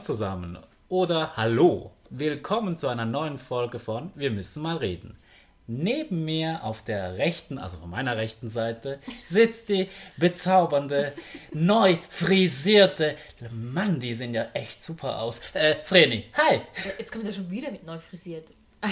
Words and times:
Moin 0.00 0.06
zusammen 0.06 0.58
oder 0.88 1.36
Hallo. 1.36 1.90
Willkommen 2.08 2.78
zu 2.78 2.88
einer 2.88 3.04
neuen 3.04 3.36
Folge 3.36 3.78
von 3.78 4.10
Wir 4.14 4.30
müssen 4.30 4.62
mal 4.62 4.78
reden. 4.78 5.18
Neben 5.66 6.24
mir 6.24 6.64
auf 6.64 6.82
der 6.82 7.18
rechten, 7.18 7.58
also 7.58 7.76
von 7.76 7.90
meiner 7.90 8.16
rechten 8.16 8.48
Seite, 8.48 8.98
sitzt 9.26 9.68
die 9.68 9.90
bezaubernde, 10.16 11.12
neu 11.52 11.98
frisierte, 12.08 13.14
Mann, 13.52 14.00
die 14.00 14.14
sehen 14.14 14.32
ja 14.32 14.48
echt 14.54 14.82
super 14.82 15.20
aus. 15.20 15.42
Äh, 15.52 15.84
Vreni, 15.84 16.32
hi! 16.32 16.62
Jetzt 16.98 17.12
kommt 17.12 17.26
er 17.26 17.34
schon 17.34 17.50
wieder 17.50 17.70
mit 17.70 17.84
neu 17.84 17.98
frisiert. 17.98 18.48
Ah, 18.80 18.88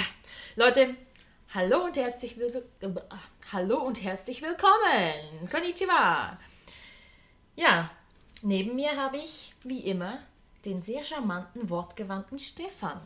Leute, 0.57 0.95
hallo 1.55 1.87
und 1.87 1.97
herzlich 1.97 2.37
willkommen. 2.37 3.01
Hallo 3.51 3.79
und 3.79 4.05
herzlich 4.05 4.43
willkommen. 4.43 5.49
Konnichiwa. 5.51 6.39
Ja, 7.57 7.91
neben 8.43 8.77
mir 8.77 8.95
habe 8.95 9.17
ich, 9.17 9.55
wie 9.65 9.81
immer, 9.81 10.19
den 10.69 10.83
sehr 10.83 11.03
charmanten, 11.03 11.71
wortgewandten 11.71 12.39
Stefan. 12.39 13.01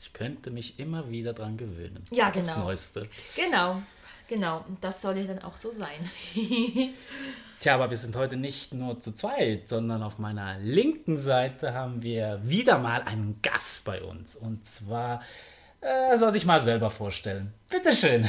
Ich 0.00 0.12
könnte 0.12 0.50
mich 0.50 0.78
immer 0.78 1.10
wieder 1.10 1.32
dran 1.32 1.56
gewöhnen. 1.56 2.04
Ja, 2.10 2.30
Das 2.30 2.54
genau. 2.54 2.66
Neueste. 2.66 3.08
Genau, 3.36 3.82
genau. 4.28 4.64
Und 4.66 4.82
das 4.82 5.02
soll 5.02 5.18
ja 5.18 5.24
dann 5.24 5.40
auch 5.40 5.56
so 5.56 5.70
sein. 5.70 6.08
Tja, 7.60 7.74
aber 7.74 7.90
wir 7.90 7.96
sind 7.96 8.16
heute 8.16 8.36
nicht 8.36 8.72
nur 8.72 9.00
zu 9.00 9.12
zweit, 9.12 9.68
sondern 9.68 10.02
auf 10.02 10.18
meiner 10.18 10.58
linken 10.58 11.18
Seite 11.18 11.74
haben 11.74 12.02
wir 12.02 12.40
wieder 12.42 12.78
mal 12.78 13.02
einen 13.02 13.40
Gast 13.42 13.84
bei 13.84 14.02
uns. 14.02 14.36
Und 14.36 14.64
zwar 14.64 15.22
äh, 15.80 16.16
soll 16.16 16.30
sich 16.30 16.46
mal 16.46 16.60
selber 16.60 16.90
vorstellen. 16.90 17.52
Bitteschön. 17.68 18.26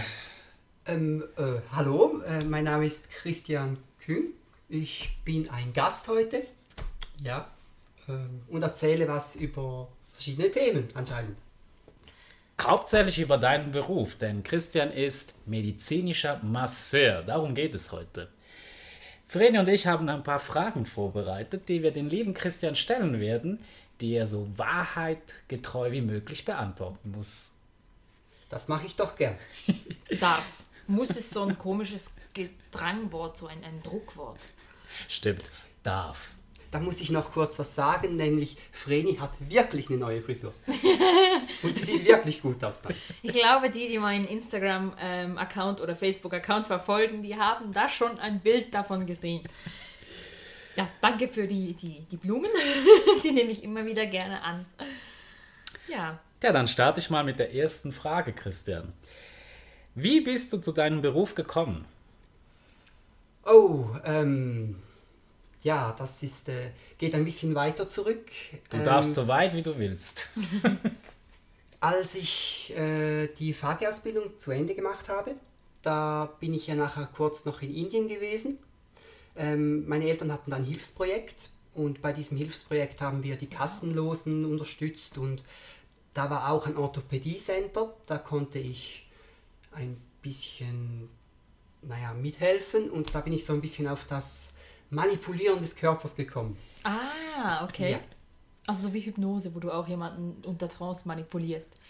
Ähm, 0.87 1.23
äh, 1.37 1.61
hallo, 1.71 2.19
äh, 2.27 2.43
mein 2.43 2.65
Name 2.65 2.85
ist 2.87 3.11
Christian 3.11 3.77
Kühn. 4.03 4.33
Ich 4.67 5.17
bin 5.23 5.49
ein 5.49 5.71
Gast 5.71 6.07
heute. 6.07 6.45
Ja. 7.23 7.47
Ähm, 8.07 8.41
und 8.47 8.63
erzähle 8.63 9.07
was 9.07 9.35
über 9.35 9.87
verschiedene 10.13 10.51
Themen 10.51 10.87
anscheinend. 10.93 11.37
Hauptsächlich 12.61 13.19
über 13.19 13.37
deinen 13.37 13.71
Beruf, 13.71 14.17
denn 14.17 14.43
Christian 14.43 14.91
ist 14.91 15.33
medizinischer 15.47 16.39
Masseur. 16.43 17.23
Darum 17.23 17.55
geht 17.55 17.73
es 17.73 17.91
heute. 17.91 18.29
Vreni 19.27 19.57
und 19.57 19.69
ich 19.69 19.87
haben 19.87 20.09
ein 20.09 20.23
paar 20.23 20.39
Fragen 20.39 20.85
vorbereitet, 20.85 21.69
die 21.69 21.81
wir 21.81 21.91
den 21.91 22.09
lieben 22.09 22.33
Christian 22.33 22.75
stellen 22.75 23.19
werden, 23.19 23.59
die 23.99 24.13
er 24.13 24.27
so 24.27 24.47
wahrheitgetreu 24.57 25.91
wie 25.91 26.01
möglich 26.01 26.45
beantworten 26.45 27.11
muss. 27.11 27.51
Das 28.49 28.67
mache 28.67 28.85
ich 28.85 28.95
doch 28.95 29.15
gern. 29.15 29.37
Darf. 30.19 30.45
Muss 30.87 31.11
es 31.11 31.29
so 31.29 31.43
ein 31.43 31.57
komisches 31.57 32.11
Gedrangwort, 32.33 33.37
so 33.37 33.47
ein, 33.47 33.63
ein 33.63 33.81
Druckwort. 33.81 34.39
Stimmt, 35.07 35.49
darf. 35.83 36.31
Da 36.71 36.79
muss 36.79 37.01
ich 37.01 37.11
noch 37.11 37.33
kurz 37.33 37.59
was 37.59 37.75
sagen, 37.75 38.15
nämlich 38.15 38.57
Vreni 38.71 39.15
hat 39.15 39.31
wirklich 39.39 39.89
eine 39.89 39.99
neue 39.99 40.21
Frisur. 40.21 40.53
und 41.63 41.77
sie 41.77 41.83
sieht 41.83 42.07
wirklich 42.07 42.41
gut 42.41 42.63
aus 42.63 42.81
dann. 42.81 42.95
Ich 43.21 43.33
glaube, 43.33 43.69
die, 43.69 43.89
die 43.89 43.99
meinen 43.99 44.25
Instagram-Account 44.25 45.81
oder 45.81 45.97
Facebook-Account 45.97 46.67
verfolgen, 46.67 47.23
die 47.23 47.35
haben 47.35 47.73
da 47.73 47.89
schon 47.89 48.17
ein 48.19 48.39
Bild 48.39 48.73
davon 48.73 49.05
gesehen. 49.05 49.43
Ja, 50.77 50.87
danke 51.01 51.27
für 51.27 51.45
die, 51.45 51.73
die, 51.73 52.05
die 52.09 52.17
Blumen. 52.17 52.49
die 53.23 53.31
nehme 53.31 53.51
ich 53.51 53.63
immer 53.63 53.85
wieder 53.85 54.05
gerne 54.05 54.41
an. 54.41 54.65
Ja, 55.89 56.19
Ja, 56.41 56.51
dann 56.51 56.67
starte 56.67 56.99
ich 56.99 57.09
mal 57.09 57.23
mit 57.23 57.37
der 57.37 57.53
ersten 57.53 57.91
Frage, 57.91 58.33
Christian. 58.33 58.93
Wie 59.93 60.21
bist 60.21 60.53
du 60.53 60.57
zu 60.57 60.71
deinem 60.71 61.01
Beruf 61.01 61.35
gekommen? 61.35 61.85
Oh, 63.45 63.87
ähm, 64.05 64.77
ja, 65.63 65.93
das 65.97 66.23
ist, 66.23 66.49
äh, 66.49 66.71
geht 66.97 67.13
ein 67.13 67.25
bisschen 67.25 67.53
weiter 67.55 67.87
zurück. 67.87 68.25
Du 68.69 68.77
ähm, 68.77 68.85
darfst 68.85 69.13
so 69.13 69.27
weit, 69.27 69.55
wie 69.55 69.61
du 69.61 69.77
willst. 69.77 70.29
Als 71.79 72.15
ich 72.15 72.73
äh, 72.75 73.27
die 73.27 73.53
Fachausbildung 73.53 74.39
zu 74.39 74.51
Ende 74.51 74.75
gemacht 74.75 75.09
habe, 75.09 75.35
da 75.81 76.29
bin 76.39 76.53
ich 76.53 76.67
ja 76.67 76.75
nachher 76.75 77.07
kurz 77.15 77.45
noch 77.45 77.61
in 77.61 77.73
Indien 77.73 78.07
gewesen. 78.07 78.59
Ähm, 79.35 79.87
meine 79.87 80.07
Eltern 80.07 80.31
hatten 80.31 80.51
dann 80.51 80.61
ein 80.61 80.67
Hilfsprojekt 80.67 81.49
und 81.73 82.01
bei 82.01 82.13
diesem 82.13 82.37
Hilfsprojekt 82.37 83.01
haben 83.01 83.23
wir 83.23 83.35
die 83.35 83.47
Kassenlosen 83.47 84.45
unterstützt 84.45 85.17
und 85.17 85.43
da 86.13 86.29
war 86.29 86.51
auch 86.51 86.67
ein 86.67 86.75
Orthopädie-Center, 86.75 87.93
da 88.05 88.17
konnte 88.17 88.59
ich 88.59 89.07
ein 89.71 89.97
bisschen 90.21 91.09
naja, 91.81 92.13
mithelfen 92.13 92.89
und 92.89 93.15
da 93.15 93.21
bin 93.21 93.33
ich 93.33 93.45
so 93.45 93.53
ein 93.53 93.61
bisschen 93.61 93.87
auf 93.87 94.05
das 94.05 94.49
Manipulieren 94.91 95.59
des 95.61 95.75
Körpers 95.75 96.15
gekommen. 96.15 96.55
Ah, 96.83 97.65
okay. 97.65 97.93
Ja. 97.93 97.99
Also 98.67 98.89
so 98.89 98.93
wie 98.93 99.01
Hypnose, 99.01 99.55
wo 99.55 99.59
du 99.59 99.71
auch 99.71 99.87
jemanden 99.87 100.45
unter 100.45 100.69
Trance 100.69 101.07
manipulierst. 101.07 101.81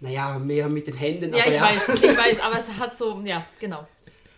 Naja, 0.00 0.38
mehr 0.38 0.68
mit 0.68 0.86
den 0.86 0.96
Händen, 0.96 1.34
Ja, 1.34 1.44
aber 1.44 1.54
ich 1.54 1.60
weiß, 1.60 1.88
ich 2.02 2.02
weiß, 2.18 2.40
aber 2.40 2.58
es 2.58 2.68
hat 2.78 2.96
so, 2.96 3.20
ja, 3.24 3.44
genau. 3.58 3.86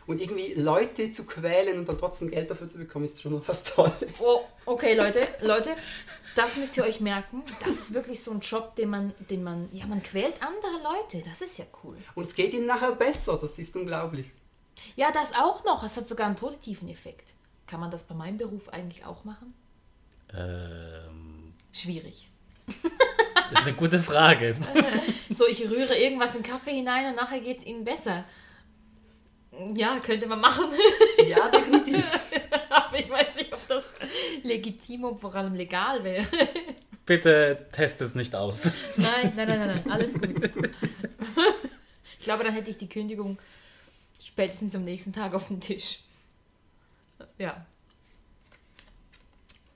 Und 0.06 0.22
irgendwie 0.22 0.54
Leute 0.54 1.12
zu 1.12 1.24
quälen 1.24 1.78
und 1.78 1.86
dann 1.86 1.98
trotzdem 1.98 2.30
Geld 2.30 2.50
dafür 2.50 2.66
zu 2.66 2.78
bekommen, 2.78 3.04
ist 3.04 3.20
schon 3.20 3.32
noch 3.32 3.46
was 3.46 3.62
Tolles. 3.64 4.20
Oh, 4.20 4.40
okay, 4.64 4.94
Leute, 4.94 5.26
Leute, 5.42 5.76
das 6.34 6.56
müsst 6.56 6.78
ihr 6.78 6.84
euch 6.84 7.00
merken. 7.00 7.42
Das 7.60 7.74
ist 7.74 7.94
wirklich 7.94 8.24
so 8.24 8.30
ein 8.30 8.40
Job, 8.40 8.74
den 8.76 8.88
man, 8.88 9.14
den 9.28 9.44
man, 9.44 9.68
ja, 9.72 9.86
man 9.86 10.02
quält 10.02 10.40
andere 10.40 10.82
Leute. 10.82 11.22
Das 11.28 11.42
ist 11.42 11.58
ja 11.58 11.66
cool. 11.84 11.96
Und 12.14 12.24
es 12.24 12.34
geht 12.34 12.54
ihnen 12.54 12.66
nachher 12.66 12.92
besser, 12.92 13.36
das 13.38 13.58
ist 13.58 13.76
unglaublich. 13.76 14.30
Ja, 14.96 15.10
das 15.12 15.34
auch 15.34 15.64
noch. 15.64 15.84
Es 15.84 15.96
hat 15.98 16.08
sogar 16.08 16.26
einen 16.26 16.36
positiven 16.36 16.88
Effekt. 16.88 17.34
Kann 17.68 17.80
man 17.80 17.90
das 17.90 18.04
bei 18.04 18.14
meinem 18.14 18.38
Beruf 18.38 18.70
eigentlich 18.70 19.04
auch 19.04 19.24
machen? 19.24 19.52
Ähm, 20.34 21.52
Schwierig. 21.70 22.28
das 23.34 23.60
ist 23.60 23.66
eine 23.66 23.76
gute 23.76 24.00
Frage. 24.00 24.56
So, 25.30 25.46
ich 25.46 25.60
rühre 25.68 25.94
irgendwas 25.94 26.34
in 26.34 26.42
Kaffee 26.42 26.72
hinein 26.72 27.10
und 27.10 27.16
nachher 27.16 27.40
geht 27.40 27.58
es 27.58 27.66
ihnen 27.66 27.84
besser. 27.84 28.24
Ja, 29.74 29.98
könnte 30.00 30.26
man 30.26 30.40
machen. 30.40 30.64
Ja, 31.28 31.48
definitiv. 31.50 32.02
Aber 32.70 32.98
ich 32.98 33.10
weiß 33.10 33.34
nicht, 33.36 33.52
ob 33.52 33.68
das 33.68 33.92
legitim 34.42 35.04
und 35.04 35.20
vor 35.20 35.34
allem 35.34 35.54
legal 35.54 36.02
wäre. 36.02 36.26
Bitte 37.04 37.66
test 37.72 38.00
es 38.00 38.14
nicht 38.14 38.34
aus. 38.34 38.72
Nein, 38.96 39.32
nein, 39.36 39.48
nein, 39.48 39.58
nein, 39.58 39.82
nein, 39.84 39.90
alles 39.90 40.14
gut. 40.14 40.34
Ich 42.18 42.24
glaube, 42.24 42.44
dann 42.44 42.54
hätte 42.54 42.70
ich 42.70 42.78
die 42.78 42.88
Kündigung 42.88 43.38
spätestens 44.24 44.74
am 44.74 44.84
nächsten 44.84 45.12
Tag 45.12 45.34
auf 45.34 45.48
dem 45.48 45.60
Tisch. 45.60 46.00
Ja. 47.38 47.64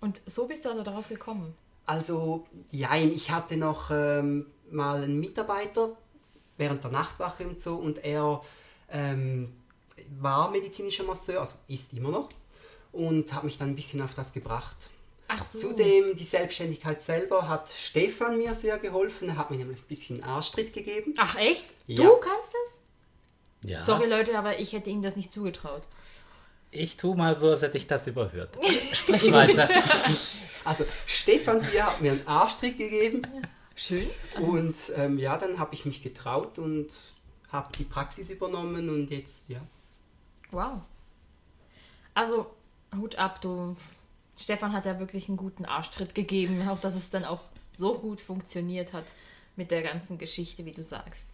Und 0.00 0.20
so 0.26 0.46
bist 0.46 0.64
du 0.64 0.68
also 0.70 0.82
darauf 0.82 1.08
gekommen. 1.08 1.54
Also, 1.86 2.46
jein, 2.70 3.12
ich 3.12 3.30
hatte 3.30 3.56
noch 3.56 3.90
ähm, 3.90 4.46
mal 4.70 5.02
einen 5.02 5.18
Mitarbeiter 5.20 5.96
während 6.56 6.82
der 6.84 6.90
Nachtwache 6.90 7.46
und 7.46 7.60
so 7.60 7.76
und 7.76 8.04
er 8.04 8.42
ähm, 8.90 9.52
war 10.20 10.50
medizinischer 10.50 11.04
Masseur, 11.04 11.40
also 11.40 11.54
ist 11.68 11.92
immer 11.92 12.10
noch, 12.10 12.28
und 12.92 13.32
hat 13.32 13.44
mich 13.44 13.58
dann 13.58 13.70
ein 13.70 13.76
bisschen 13.76 14.02
auf 14.02 14.14
das 14.14 14.32
gebracht. 14.32 14.76
Ach 15.28 15.42
so. 15.44 15.58
Zudem 15.58 16.14
die 16.14 16.24
Selbstständigkeit 16.24 17.00
selber 17.00 17.48
hat 17.48 17.70
Stefan 17.70 18.36
mir 18.38 18.52
sehr 18.54 18.78
geholfen. 18.78 19.30
Er 19.30 19.36
hat 19.38 19.50
mir 19.50 19.56
nämlich 19.56 19.78
ein 19.80 19.86
bisschen 19.88 20.22
Arschtritt 20.22 20.72
gegeben. 20.74 21.14
Ach 21.18 21.36
echt? 21.36 21.64
Du 21.86 22.02
Ja. 22.02 22.10
kannst 22.20 22.52
das? 22.52 23.70
Ja. 23.70 23.80
Sorry 23.80 24.08
Leute, 24.08 24.36
aber 24.38 24.58
ich 24.58 24.72
hätte 24.72 24.90
ihm 24.90 25.00
das 25.00 25.16
nicht 25.16 25.32
zugetraut. 25.32 25.82
Ich 26.74 26.96
tu 26.96 27.14
mal 27.14 27.34
so, 27.34 27.50
als 27.50 27.62
hätte 27.62 27.76
ich 27.76 27.86
das 27.86 28.06
überhört. 28.06 28.58
Sprich 28.92 29.30
weiter. 29.30 29.68
Also 30.64 30.84
Stefan 31.06 31.60
hier 31.72 31.86
hat 31.86 32.00
mir 32.00 32.12
einen 32.12 32.24
Arschtritt 32.24 32.78
gegeben. 32.78 33.22
Schön. 33.74 34.08
und 34.38 34.76
ähm, 34.94 35.18
ja, 35.18 35.36
dann 35.36 35.58
habe 35.58 35.74
ich 35.74 35.84
mich 35.84 36.04
getraut 36.04 36.60
und 36.60 36.86
habe 37.48 37.76
die 37.76 37.82
Praxis 37.82 38.30
übernommen 38.30 38.88
und 38.88 39.10
jetzt, 39.10 39.48
ja. 39.48 39.60
Wow. 40.52 40.82
Also, 42.14 42.46
Hut 42.96 43.16
ab, 43.16 43.40
du. 43.40 43.74
Stefan 44.36 44.72
hat 44.72 44.86
ja 44.86 45.00
wirklich 45.00 45.26
einen 45.26 45.36
guten 45.36 45.64
Arschtritt 45.64 46.14
gegeben, 46.14 46.68
auch 46.68 46.78
dass 46.78 46.94
es 46.94 47.10
dann 47.10 47.24
auch 47.24 47.40
so 47.72 47.98
gut 47.98 48.20
funktioniert 48.20 48.92
hat 48.92 49.06
mit 49.56 49.72
der 49.72 49.82
ganzen 49.82 50.16
Geschichte, 50.16 50.64
wie 50.64 50.70
du 50.72 50.84
sagst. 50.84 51.26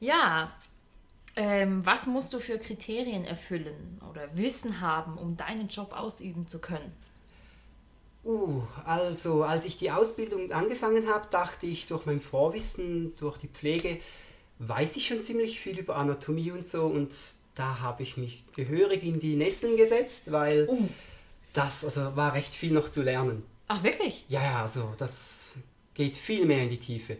Ja, 0.00 0.50
ähm, 1.36 1.84
was 1.86 2.06
musst 2.06 2.32
du 2.34 2.40
für 2.40 2.58
Kriterien 2.58 3.24
erfüllen 3.24 4.00
oder 4.10 4.36
Wissen 4.36 4.80
haben, 4.80 5.16
um 5.18 5.36
deinen 5.36 5.68
Job 5.68 5.92
ausüben 5.92 6.46
zu 6.46 6.60
können? 6.60 6.92
Uh, 8.24 8.62
also 8.84 9.42
als 9.42 9.64
ich 9.64 9.76
die 9.76 9.90
Ausbildung 9.90 10.52
angefangen 10.52 11.08
habe, 11.08 11.26
dachte 11.30 11.66
ich, 11.66 11.86
durch 11.86 12.06
mein 12.06 12.20
Vorwissen, 12.20 13.16
durch 13.16 13.36
die 13.36 13.48
Pflege, 13.48 13.98
weiß 14.60 14.96
ich 14.96 15.06
schon 15.08 15.22
ziemlich 15.22 15.58
viel 15.58 15.78
über 15.78 15.96
Anatomie 15.96 16.52
und 16.52 16.66
so 16.66 16.86
und 16.86 17.12
da 17.56 17.80
habe 17.80 18.02
ich 18.04 18.16
mich 18.16 18.44
gehörig 18.54 19.02
in 19.02 19.18
die 19.18 19.34
Nesseln 19.36 19.76
gesetzt, 19.76 20.30
weil 20.30 20.68
Oh. 20.70 20.88
das 21.52 21.84
also 21.84 22.14
war 22.16 22.34
recht 22.34 22.54
viel 22.54 22.72
noch 22.72 22.88
zu 22.90 23.02
lernen. 23.02 23.42
Ach, 23.68 23.82
wirklich? 23.82 24.24
Ja, 24.28 24.42
ja, 24.42 24.62
also 24.62 24.94
das 24.98 25.54
geht 25.94 26.16
viel 26.16 26.46
mehr 26.46 26.62
in 26.62 26.68
die 26.70 26.78
Tiefe. 26.78 27.16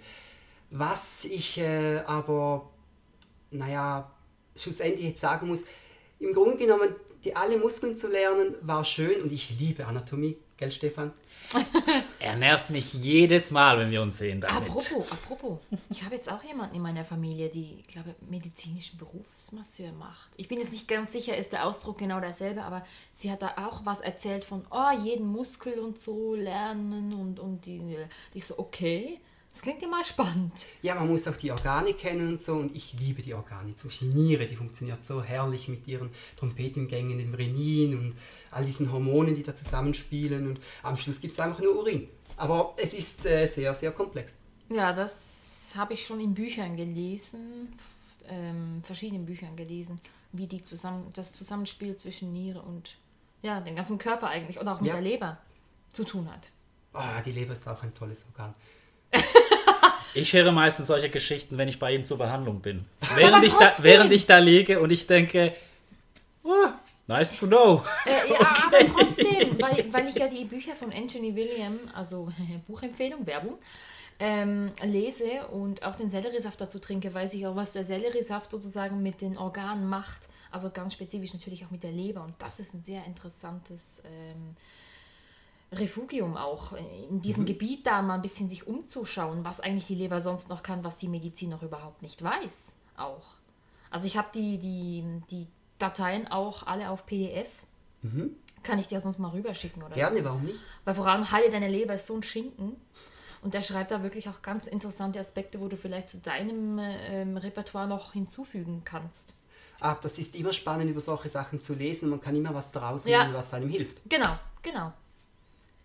Was 0.70 1.24
ich 1.24 1.58
äh, 1.58 1.98
aber, 2.06 2.70
naja, 3.52 4.10
schlussendlich 4.56 5.08
jetzt 5.08 5.20
sagen 5.20 5.48
muss, 5.48 5.64
im 6.18 6.32
Grunde 6.32 6.56
genommen, 6.56 6.94
die 7.24 7.34
alle 7.34 7.56
Muskeln 7.58 7.96
zu 7.96 8.08
lernen, 8.08 8.54
war 8.62 8.84
schön 8.84 9.22
und 9.22 9.32
ich 9.32 9.58
liebe 9.58 9.86
Anatomie, 9.86 10.36
Gell, 10.62 10.70
Stefan? 10.70 11.12
Er 12.20 12.36
nervt 12.36 12.70
mich 12.70 12.94
jedes 12.94 13.50
Mal, 13.50 13.80
wenn 13.80 13.90
wir 13.90 14.00
uns 14.00 14.18
sehen 14.18 14.40
damit. 14.40 14.56
Apropos, 14.56 15.10
apropos. 15.10 15.58
Ich 15.90 16.04
habe 16.04 16.14
jetzt 16.14 16.30
auch 16.30 16.42
jemanden 16.44 16.76
in 16.76 16.82
meiner 16.82 17.04
Familie, 17.04 17.48
die, 17.48 17.80
ich 17.80 17.88
glaube, 17.88 18.14
medizinischen 18.30 18.96
Berufsmasseur 18.96 19.90
macht. 19.90 20.30
Ich 20.36 20.46
bin 20.46 20.60
jetzt 20.60 20.72
nicht 20.72 20.86
ganz 20.86 21.12
sicher, 21.12 21.36
ist 21.36 21.52
der 21.52 21.66
Ausdruck 21.66 21.98
genau 21.98 22.20
derselbe, 22.20 22.62
aber 22.62 22.84
sie 23.12 23.32
hat 23.32 23.42
da 23.42 23.54
auch 23.56 23.84
was 23.84 24.00
erzählt 24.00 24.44
von, 24.44 24.64
oh, 24.70 24.92
jeden 25.02 25.26
Muskel 25.26 25.80
und 25.80 25.98
so 25.98 26.36
lernen 26.36 27.12
und, 27.12 27.40
und 27.40 27.66
die, 27.66 27.98
ich 28.34 28.46
so, 28.46 28.56
okay. 28.60 29.20
Das 29.52 29.60
klingt 29.60 29.82
ja 29.82 29.88
mal 29.88 30.02
spannend. 30.02 30.66
Ja, 30.80 30.94
man 30.94 31.08
muss 31.08 31.28
auch 31.28 31.36
die 31.36 31.50
Organe 31.52 31.92
kennen 31.92 32.26
und 32.26 32.40
so. 32.40 32.54
Und 32.54 32.74
ich 32.74 32.94
liebe 32.98 33.20
die 33.20 33.34
Organe. 33.34 33.74
Zum 33.74 33.90
Beispiel 33.90 34.10
die 34.10 34.16
Niere, 34.18 34.46
die 34.46 34.56
funktioniert 34.56 35.02
so 35.02 35.22
herrlich 35.22 35.68
mit 35.68 35.86
ihren 35.86 36.08
Trompetengängen, 36.36 37.18
dem 37.18 37.34
Renin 37.34 37.98
und 37.98 38.14
all 38.50 38.64
diesen 38.64 38.90
Hormonen, 38.90 39.34
die 39.34 39.42
da 39.42 39.54
zusammenspielen. 39.54 40.46
Und 40.46 40.60
am 40.82 40.96
Schluss 40.96 41.20
gibt 41.20 41.34
es 41.34 41.40
einfach 41.40 41.60
nur 41.60 41.76
Urin. 41.76 42.08
Aber 42.38 42.74
es 42.78 42.94
ist 42.94 43.26
äh, 43.26 43.46
sehr, 43.46 43.74
sehr 43.74 43.92
komplex. 43.92 44.36
Ja, 44.70 44.94
das 44.94 45.72
habe 45.76 45.92
ich 45.92 46.06
schon 46.06 46.18
in 46.20 46.32
Büchern 46.32 46.74
gelesen, 46.76 47.76
ähm, 48.28 48.80
verschiedenen 48.82 49.26
Büchern 49.26 49.54
gelesen, 49.54 50.00
wie 50.32 50.46
die 50.46 50.64
zusammen, 50.64 51.10
das 51.12 51.34
Zusammenspiel 51.34 51.94
zwischen 51.96 52.32
Niere 52.32 52.62
und 52.62 52.96
ja, 53.42 53.60
den 53.60 53.76
ganzen 53.76 53.98
Körper 53.98 54.28
eigentlich 54.28 54.58
oder 54.58 54.72
auch 54.74 54.80
mit 54.80 54.88
Ja. 54.88 54.94
der 54.94 55.02
Leber 55.02 55.38
zu 55.92 56.04
tun 56.04 56.30
hat. 56.32 56.50
Ah, 56.94 57.20
die 57.20 57.32
Leber 57.32 57.52
ist 57.52 57.68
auch 57.68 57.82
ein 57.82 57.92
tolles 57.92 58.24
Organ. 58.32 58.54
Ich 60.14 60.32
höre 60.32 60.52
meistens 60.52 60.88
solche 60.88 61.08
Geschichten, 61.08 61.58
wenn 61.58 61.68
ich 61.68 61.78
bei 61.78 61.94
ihm 61.94 62.04
zur 62.04 62.18
Behandlung 62.18 62.60
bin. 62.60 62.84
Während, 63.14 63.44
ich 63.44 63.54
da, 63.54 63.72
während 63.78 64.12
ich 64.12 64.26
da 64.26 64.38
liege 64.38 64.80
und 64.80 64.92
ich 64.92 65.06
denke, 65.06 65.54
oh, 66.42 66.50
nice 67.06 67.38
to 67.38 67.46
know. 67.46 67.82
Äh, 68.04 68.32
ja, 68.32 68.40
aber 68.66 68.78
trotzdem, 68.86 69.60
weil, 69.60 69.92
weil 69.92 70.08
ich 70.08 70.16
ja 70.16 70.28
die 70.28 70.44
Bücher 70.44 70.76
von 70.76 70.92
Anthony 70.92 71.34
William, 71.34 71.78
also 71.94 72.28
Buchempfehlung, 72.66 73.26
Werbung, 73.26 73.58
ähm, 74.20 74.72
lese 74.82 75.46
und 75.50 75.82
auch 75.82 75.96
den 75.96 76.10
Selleriesaft 76.10 76.60
dazu 76.60 76.78
trinke, 76.78 77.12
weiß 77.12 77.32
ich 77.34 77.46
auch, 77.46 77.56
was 77.56 77.72
der 77.72 77.84
Selleriesaft 77.84 78.50
sozusagen 78.50 79.02
mit 79.02 79.20
den 79.20 79.38
Organen 79.38 79.88
macht. 79.88 80.28
Also 80.50 80.70
ganz 80.70 80.92
spezifisch 80.92 81.32
natürlich 81.32 81.64
auch 81.64 81.70
mit 81.70 81.82
der 81.82 81.92
Leber. 81.92 82.22
Und 82.22 82.34
das 82.38 82.60
ist 82.60 82.74
ein 82.74 82.84
sehr 82.84 83.04
interessantes 83.06 84.02
ähm, 84.04 84.54
Refugium 85.72 86.36
auch, 86.36 86.72
in 87.08 87.22
diesem 87.22 87.46
Gebiet 87.46 87.86
da 87.86 88.02
mal 88.02 88.14
ein 88.16 88.22
bisschen 88.22 88.48
sich 88.48 88.66
umzuschauen, 88.66 89.44
was 89.44 89.60
eigentlich 89.60 89.86
die 89.86 89.94
Leber 89.94 90.20
sonst 90.20 90.48
noch 90.48 90.62
kann, 90.62 90.84
was 90.84 90.98
die 90.98 91.08
Medizin 91.08 91.50
noch 91.50 91.62
überhaupt 91.62 92.02
nicht 92.02 92.22
weiß. 92.22 92.72
Auch. 92.96 93.34
Also 93.90 94.06
ich 94.06 94.16
habe 94.16 94.28
die, 94.34 94.58
die, 94.58 95.04
die 95.30 95.46
Dateien 95.78 96.28
auch 96.28 96.66
alle 96.66 96.90
auf 96.90 97.06
PDF. 97.06 97.48
Kann 98.62 98.78
ich 98.78 98.86
dir 98.88 99.00
sonst 99.00 99.18
mal 99.18 99.28
rüberschicken 99.30 99.82
oder 99.82 99.94
so. 99.94 100.00
Gerne, 100.00 100.24
warum 100.24 100.42
nicht? 100.44 100.60
Weil 100.84 100.94
vor 100.94 101.06
allem 101.06 101.30
Heile 101.30 101.50
deine 101.50 101.68
Leber 101.68 101.94
ist 101.94 102.06
so 102.06 102.14
ein 102.16 102.22
Schinken. 102.22 102.76
Und 103.42 103.54
der 103.54 103.60
schreibt 103.60 103.90
da 103.90 104.02
wirklich 104.02 104.28
auch 104.28 104.40
ganz 104.42 104.66
interessante 104.68 105.18
Aspekte, 105.18 105.60
wo 105.60 105.68
du 105.68 105.76
vielleicht 105.76 106.08
zu 106.08 106.18
deinem 106.18 106.78
ähm, 106.80 107.36
Repertoire 107.36 107.88
noch 107.88 108.12
hinzufügen 108.12 108.82
kannst. 108.84 109.34
Ah, 109.80 109.96
das 110.00 110.18
ist 110.18 110.36
immer 110.36 110.52
spannend, 110.52 110.88
über 110.90 111.00
solche 111.00 111.28
Sachen 111.28 111.60
zu 111.60 111.74
lesen. 111.74 112.08
Man 112.10 112.20
kann 112.20 112.36
immer 112.36 112.54
was 112.54 112.70
daraus 112.70 113.04
Ja. 113.04 113.24
nehmen, 113.24 113.34
was 113.34 113.52
einem 113.52 113.68
hilft. 113.68 113.98
Genau, 114.08 114.38
genau. 114.62 114.92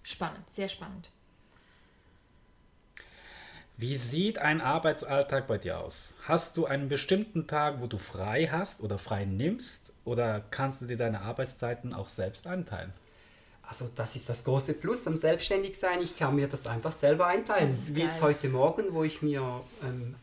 Spannend, 0.08 0.40
sehr 0.54 0.70
spannend. 0.70 1.10
Wie 3.76 3.98
sieht 3.98 4.38
ein 4.38 4.62
Arbeitsalltag 4.62 5.48
bei 5.48 5.58
dir 5.58 5.80
aus? 5.80 6.16
Hast 6.24 6.56
du 6.56 6.66
einen 6.66 6.88
bestimmten 6.88 7.46
Tag, 7.46 7.82
wo 7.82 7.88
du 7.88 7.98
frei 7.98 8.48
hast 8.50 8.82
oder 8.82 9.00
frei 9.00 9.26
nimmst? 9.26 9.94
Oder 10.06 10.46
kannst 10.50 10.82
du 10.82 10.86
dir 10.86 10.96
deine 10.96 11.24
Arbeitszeiten 11.24 11.94
auch 11.94 12.08
selbst 12.08 12.48
einteilen? 12.48 12.94
Also 13.64 13.90
das 13.96 14.16
ist 14.16 14.30
das 14.30 14.46
große 14.46 14.76
Plus 14.76 15.06
am 15.08 15.18
Selbstständigsein. 15.18 16.02
Ich 16.02 16.18
kann 16.18 16.38
mir 16.38 16.48
das 16.48 16.68
einfach 16.68 16.94
selber 16.94 17.28
einteilen. 17.28 17.78
Wie 17.90 18.04
jetzt 18.04 18.22
heute 18.22 18.48
Morgen, 18.48 18.94
wo 18.94 19.04
ich 19.04 19.22
mir 19.22 19.62
ähm, 19.84 20.16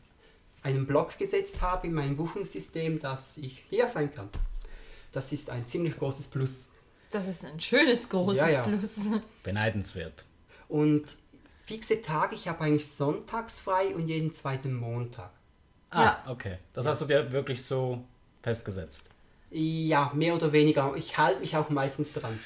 einen 0.63 0.87
Block 0.87 1.19
gesetzt 1.19 1.61
habe 1.61 1.89
in 1.89 1.93
meinem 1.93 2.17
Buchungssystem, 2.17 3.01
dass 3.01 3.37
ich 3.37 3.63
hier 3.69 3.91
sein 3.91 4.13
kann. 4.15 4.31
Das 5.13 5.31
ist 5.31 5.51
ein 5.51 5.67
ziemlich 5.67 5.99
großes 5.99 6.29
Plus. 6.29 6.71
Das 7.15 7.29
ist 7.29 7.45
ein 7.45 7.61
schönes, 7.61 8.09
großes 8.09 8.39
Ja, 8.39 8.49
ja. 8.49 8.63
Plus. 8.63 8.99
Beneidenswert. 9.43 10.25
Und 10.69 11.05
fixe 11.65 12.03
Tage, 12.03 12.35
ich 12.35 12.49
habe 12.49 12.63
eigentlich 12.65 12.89
sonntags 12.89 13.61
frei 13.61 13.95
und 13.95 14.09
jeden 14.09 14.33
zweiten 14.33 14.75
Montag. 14.75 15.31
Ah, 15.91 16.03
Ja. 16.03 16.25
okay. 16.29 16.59
Das 16.73 16.87
hast 16.87 17.01
du 17.01 17.05
dir 17.07 17.31
wirklich 17.31 17.65
so 17.65 18.03
festgesetzt. 18.43 19.11
Ja, 19.51 20.11
mehr 20.15 20.35
oder 20.35 20.53
weniger. 20.53 20.95
Ich 20.97 21.17
halte 21.17 21.41
mich 21.41 21.57
auch 21.57 21.71
meistens 21.71 22.13
dran. 22.13 22.39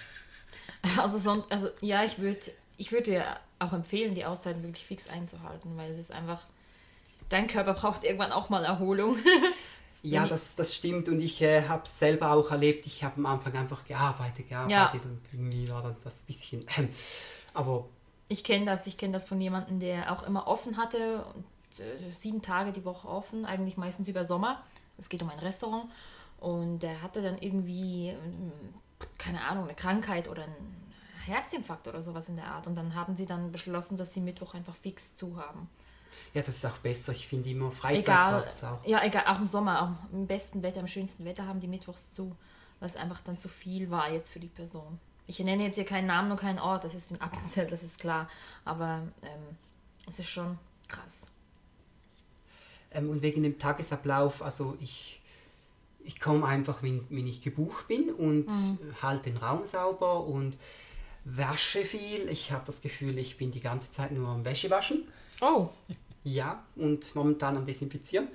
Also, 0.98 1.18
son 1.18 1.42
also 1.48 1.70
ja, 1.80 2.04
ich 2.04 2.18
würde 2.18 2.38
ich 2.76 2.92
würd 2.92 3.06
dir 3.08 3.24
auch 3.58 3.72
empfehlen, 3.72 4.14
die 4.14 4.24
Auszeiten 4.24 4.62
wirklich 4.62 4.84
fix 4.84 5.08
einzuhalten, 5.08 5.76
weil 5.76 5.90
es 5.90 5.98
ist 5.98 6.12
einfach, 6.12 6.44
dein 7.30 7.46
Körper 7.48 7.74
braucht 7.74 8.04
irgendwann 8.04 8.30
auch 8.32 8.48
mal 8.50 8.64
Erholung. 8.64 9.16
Ja, 10.02 10.26
das, 10.26 10.54
das 10.54 10.74
stimmt 10.76 11.08
und 11.08 11.20
ich 11.20 11.42
äh, 11.42 11.62
habe 11.68 11.82
es 11.82 11.98
selber 11.98 12.32
auch 12.32 12.50
erlebt. 12.50 12.86
Ich 12.86 13.02
habe 13.02 13.16
am 13.16 13.26
Anfang 13.26 13.56
einfach 13.56 13.84
gearbeitet, 13.84 14.48
gearbeitet 14.48 15.02
und 15.04 15.20
irgendwie 15.32 15.68
war 15.70 15.82
das, 15.82 15.98
das 15.98 16.22
bisschen. 16.22 16.64
Ähm, 16.76 16.88
aber 17.54 17.88
Ich 18.28 18.44
kenne 18.44 18.66
das, 18.66 18.86
ich 18.86 18.96
kenne 18.96 19.12
das 19.12 19.26
von 19.26 19.40
jemandem, 19.40 19.80
der 19.80 20.12
auch 20.12 20.22
immer 20.22 20.46
offen 20.46 20.76
hatte, 20.76 21.24
und, 21.34 21.44
äh, 21.80 22.12
sieben 22.12 22.42
Tage 22.42 22.72
die 22.72 22.84
Woche 22.84 23.08
offen, 23.08 23.44
eigentlich 23.44 23.76
meistens 23.76 24.08
über 24.08 24.24
Sommer. 24.24 24.62
Es 24.96 25.08
geht 25.08 25.22
um 25.22 25.30
ein 25.30 25.38
Restaurant 25.40 25.90
und 26.40 26.80
der 26.80 27.02
hatte 27.02 27.20
dann 27.20 27.38
irgendwie, 27.38 28.10
ähm, 28.10 28.52
keine 29.16 29.42
Ahnung, 29.44 29.64
eine 29.64 29.74
Krankheit 29.74 30.28
oder 30.28 30.44
einen 30.44 30.92
Herzinfarkt 31.24 31.88
oder 31.88 32.02
sowas 32.02 32.28
in 32.28 32.36
der 32.36 32.46
Art 32.46 32.66
und 32.66 32.74
dann 32.76 32.94
haben 32.94 33.16
sie 33.16 33.26
dann 33.26 33.52
beschlossen, 33.52 33.96
dass 33.96 34.14
sie 34.14 34.20
Mittwoch 34.20 34.54
einfach 34.54 34.74
fix 34.74 35.14
zu 35.14 35.36
haben. 35.36 35.68
Ja, 36.34 36.42
das 36.42 36.56
ist 36.56 36.64
auch 36.66 36.78
besser. 36.78 37.12
Ich 37.12 37.26
finde 37.28 37.48
immer 37.50 37.70
Freizeit 37.70 38.04
Egal, 38.04 38.48
auch. 38.62 38.86
ja, 38.86 39.04
egal, 39.04 39.24
auch 39.26 39.38
im 39.38 39.46
Sommer, 39.46 39.82
auch 39.82 40.12
im 40.12 40.26
besten 40.26 40.62
Wetter, 40.62 40.80
im 40.80 40.86
schönsten 40.86 41.24
Wetter 41.24 41.46
haben 41.46 41.60
die 41.60 41.68
Mittwochs 41.68 42.12
zu, 42.12 42.36
weil 42.80 42.88
es 42.88 42.96
einfach 42.96 43.20
dann 43.22 43.40
zu 43.40 43.48
viel 43.48 43.90
war 43.90 44.10
jetzt 44.10 44.30
für 44.30 44.40
die 44.40 44.48
Person. 44.48 44.98
Ich 45.26 45.38
nenne 45.40 45.64
jetzt 45.64 45.74
hier 45.74 45.84
keinen 45.84 46.06
Namen 46.06 46.30
und 46.30 46.40
keinen 46.40 46.58
Ort, 46.58 46.84
das 46.84 46.94
ist 46.94 47.10
in 47.12 47.20
Appenzell, 47.20 47.66
das 47.66 47.82
ist 47.82 47.98
klar, 47.98 48.28
aber 48.64 49.02
ähm, 49.22 49.56
es 50.06 50.18
ist 50.18 50.28
schon 50.30 50.58
krass. 50.88 51.26
Ähm, 52.90 53.10
und 53.10 53.22
wegen 53.22 53.42
dem 53.42 53.58
Tagesablauf, 53.58 54.42
also 54.42 54.76
ich, 54.80 55.20
ich 56.00 56.20
komme 56.20 56.46
einfach, 56.46 56.82
wenn, 56.82 57.04
wenn 57.10 57.26
ich 57.26 57.42
gebucht 57.42 57.88
bin 57.88 58.10
und 58.10 58.46
Mhm. 58.46 58.78
halte 59.02 59.30
den 59.30 59.36
Raum 59.36 59.64
sauber 59.64 60.24
und 60.24 60.56
wasche 61.24 61.84
viel. 61.84 62.28
Ich 62.30 62.52
habe 62.52 62.64
das 62.64 62.80
Gefühl, 62.80 63.18
ich 63.18 63.36
bin 63.36 63.50
die 63.50 63.60
ganze 63.60 63.90
Zeit 63.90 64.12
nur 64.12 64.28
am 64.28 64.44
Wäschewaschen. 64.46 65.06
Oh, 65.42 65.68
Ja, 66.24 66.62
und 66.76 67.14
momentan 67.14 67.56
am 67.56 67.64
Desinfizieren. 67.64 68.28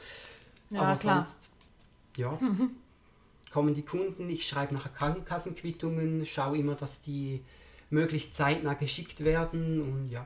Ja, 0.70 0.82
Aber 0.82 1.00
klar. 1.00 1.24
sonst, 1.24 1.50
ja, 2.16 2.38
kommen 3.52 3.76
die 3.76 3.84
Kunden, 3.84 4.30
ich 4.30 4.48
schreibe 4.48 4.74
nachher 4.74 4.90
Krankenkassenquittungen, 4.90 6.26
schaue 6.26 6.58
immer, 6.58 6.76
dass 6.76 7.02
die 7.02 7.42
möglichst 7.90 8.36
zeitnah 8.36 8.74
geschickt 8.74 9.24
werden 9.24 9.82
und 9.82 10.10
ja. 10.10 10.26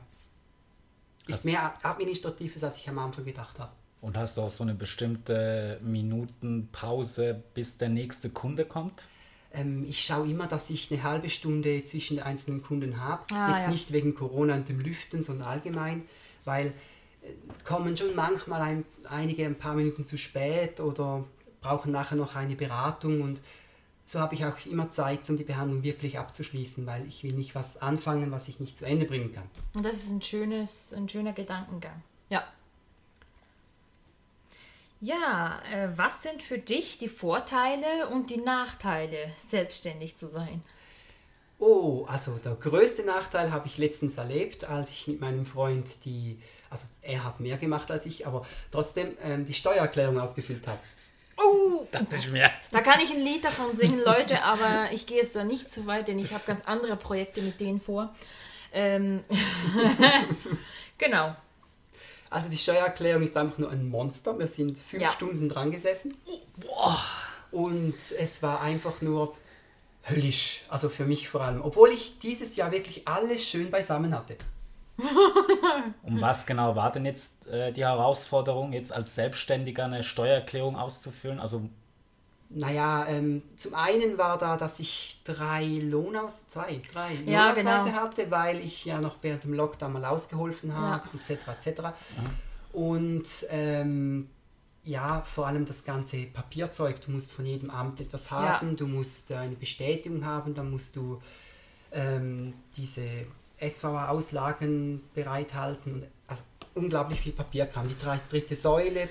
Ist 1.27 1.43
mehr 1.43 1.73
Administratives, 1.83 2.63
als 2.63 2.77
ich 2.77 2.87
am 2.87 2.99
Anfang 2.99 3.25
gedacht 3.25 3.59
habe. 3.59 3.71
Und 3.99 4.15
hast 4.15 4.37
du 4.37 4.41
auch 4.41 4.49
so 4.49 4.63
eine 4.63 4.73
bestimmte 4.73 5.77
Minutenpause, 5.83 7.43
bis 7.53 7.77
der 7.77 7.89
nächste 7.89 8.29
Kunde 8.29 8.63
kommt? 8.63 9.05
Ähm, 9.51 9.85
ich 9.89 10.05
schaue 10.05 10.29
immer, 10.29 10.47
dass 10.47 10.69
ich 10.69 10.89
eine 10.91 11.03
halbe 11.03 11.29
Stunde 11.29 11.83
zwischen 11.85 12.17
den 12.17 12.25
einzelnen 12.25 12.61
Kunden 12.61 13.01
habe. 13.03 13.23
Ah, 13.33 13.51
Jetzt 13.51 13.63
ja. 13.63 13.69
nicht 13.71 13.91
wegen 13.91 14.15
Corona 14.15 14.55
und 14.55 14.69
dem 14.69 14.79
Lüften, 14.79 15.23
sondern 15.23 15.47
allgemein, 15.47 16.03
weil 16.45 16.73
kommen 17.63 17.97
schon 17.97 18.15
manchmal 18.15 18.61
ein, 18.61 18.85
einige 19.09 19.45
ein 19.45 19.57
paar 19.57 19.75
Minuten 19.75 20.05
zu 20.05 20.17
spät 20.17 20.79
oder 20.79 21.25
brauchen 21.61 21.91
nachher 21.91 22.15
noch 22.15 22.35
eine 22.35 22.55
Beratung 22.55 23.21
und 23.21 23.41
so 24.05 24.19
habe 24.19 24.35
ich 24.35 24.45
auch 24.45 24.65
immer 24.65 24.89
Zeit, 24.89 25.29
um 25.29 25.35
die 25.35 25.43
Behandlung 25.43 25.83
wirklich 25.83 26.17
abzuschließen, 26.17 26.85
weil 26.85 27.05
ich 27.05 27.23
will 27.23 27.33
nicht 27.33 27.55
was 27.55 27.81
anfangen, 27.81 28.31
was 28.31 28.47
ich 28.47 28.61
nicht 28.61 28.77
zu 28.77 28.85
Ende 28.85 29.05
bringen 29.05 29.33
kann. 29.33 29.49
und 29.75 29.83
das 29.83 29.95
ist 29.95 30.11
ein, 30.11 30.21
schönes, 30.21 30.93
ein 30.93 31.09
schöner 31.09 31.33
Gedankengang. 31.33 32.01
Ja. 32.29 32.47
Ja, 35.01 35.61
äh, 35.71 35.89
was 35.95 36.23
sind 36.23 36.41
für 36.41 36.57
dich 36.57 36.97
die 36.97 37.09
Vorteile 37.09 38.07
und 38.09 38.29
die 38.29 38.37
Nachteile, 38.37 39.17
selbstständig 39.37 40.17
zu 40.17 40.27
sein? 40.27 40.63
Oh, 41.59 42.05
also 42.07 42.33
der 42.43 42.55
größte 42.55 43.03
Nachteil 43.03 43.51
habe 43.51 43.65
ich 43.67 43.77
letztens 43.77 44.17
erlebt, 44.17 44.65
als 44.65 44.91
ich 44.91 45.07
mit 45.07 45.19
meinem 45.19 45.45
Freund 45.45 46.05
die, 46.05 46.39
also 46.69 46.85
er 47.01 47.23
hat 47.23 47.39
mehr 47.39 47.57
gemacht 47.57 47.89
als 47.89 48.05
ich, 48.05 48.27
aber 48.27 48.45
trotzdem 48.71 49.17
ähm, 49.23 49.43
die 49.45 49.53
Steuererklärung 49.53 50.19
ausgefüllt 50.19 50.67
habe. 50.67 50.79
Oh, 51.43 51.87
Dachte 51.91 52.15
ich 52.15 52.31
mir. 52.31 52.49
Da 52.71 52.81
kann 52.81 52.99
ich 52.99 53.11
ein 53.11 53.21
Lied 53.21 53.43
davon 53.43 53.75
singen, 53.75 54.01
Leute, 54.03 54.43
aber 54.43 54.89
ich 54.91 55.05
gehe 55.05 55.17
jetzt 55.17 55.35
da 55.35 55.43
nicht 55.43 55.71
zu 55.71 55.85
weit, 55.87 56.07
denn 56.07 56.19
ich 56.19 56.31
habe 56.31 56.43
ganz 56.45 56.65
andere 56.65 56.95
Projekte 56.95 57.41
mit 57.41 57.59
denen 57.59 57.79
vor. 57.79 58.13
Ähm, 58.71 59.21
genau. 60.97 61.35
Also 62.29 62.49
die 62.49 62.57
Steuererklärung 62.57 63.23
ist 63.23 63.37
einfach 63.37 63.57
nur 63.57 63.71
ein 63.71 63.87
Monster. 63.87 64.37
Wir 64.37 64.47
sind 64.47 64.77
fünf 64.77 65.01
Ja. 65.01 65.11
Stunden 65.11 65.47
dran 65.47 65.71
gesessen. 65.71 66.13
Und 67.51 67.95
es 67.95 68.43
war 68.43 68.61
einfach 68.61 69.01
nur 69.01 69.33
höllisch. 70.09 70.63
Also 70.69 70.89
für 70.89 71.05
mich 71.05 71.29
vor 71.29 71.41
allem. 71.41 71.61
Obwohl 71.61 71.89
ich 71.89 72.19
dieses 72.19 72.55
Jahr 72.55 72.71
wirklich 72.71 73.07
alles 73.07 73.47
schön 73.47 73.71
beisammen 73.71 74.13
hatte. 74.15 74.37
Und 76.03 76.21
was 76.21 76.45
genau 76.45 76.75
war 76.75 76.91
denn 76.91 77.05
jetzt 77.05 77.47
äh, 77.47 77.71
die 77.71 77.85
Herausforderung, 77.85 78.73
jetzt 78.73 78.91
als 78.91 79.15
Selbstständiger 79.15 79.85
eine 79.85 80.03
Steuererklärung 80.03 80.75
auszufüllen? 80.75 81.39
Also 81.39 81.69
Naja, 82.49 83.05
ähm, 83.07 83.43
zum 83.55 83.75
einen 83.75 84.17
war 84.17 84.37
da, 84.37 84.57
dass 84.57 84.79
ich 84.79 85.21
drei 85.23 85.65
Lohnaus, 85.65 86.47
zwei, 86.47 86.79
drei 86.91 87.13
Ja, 87.25 87.49
Lohnausweise 87.49 87.89
genau. 87.89 88.01
hatte, 88.01 88.31
weil 88.31 88.59
ich 88.59 88.85
ja 88.85 88.99
noch 88.99 89.17
während 89.21 89.43
dem 89.43 89.53
Lockdown 89.53 89.93
mal 89.93 90.05
ausgeholfen 90.05 90.75
habe, 90.75 91.07
etc. 91.23 91.47
etc. 91.59 91.81
Und 92.73 93.27
ähm, 93.49 94.29
ja, 94.87 95.21
vor 95.21 95.47
allem 95.47 95.65
das 95.65 95.83
ganze 95.83 96.23
Papierzeug. 96.25 97.01
Du 97.01 97.11
musst 97.11 97.33
von 97.33 97.45
jedem 97.45 97.69
Amt 97.69 97.99
etwas 97.99 98.31
haben, 98.31 98.75
du 98.75 98.87
musst 98.87 99.31
äh, 99.31 99.35
eine 99.35 99.55
Bestätigung 99.55 100.25
haben, 100.25 100.53
dann 100.53 100.71
musst 100.71 100.95
du 100.95 101.21
ähm, 101.91 102.53
diese 102.75 103.07
SVA-Auslagen 103.91 105.01
bereithalten. 105.13 105.93
Und, 105.93 106.07
also 106.27 106.43
unglaublich 106.75 107.21
viel 107.21 107.33
Papier 107.33 107.65
kam. 107.65 107.87
Die 107.87 107.97
drei- 107.97 108.19
dritte 108.29 108.55
Säule. 108.55 109.03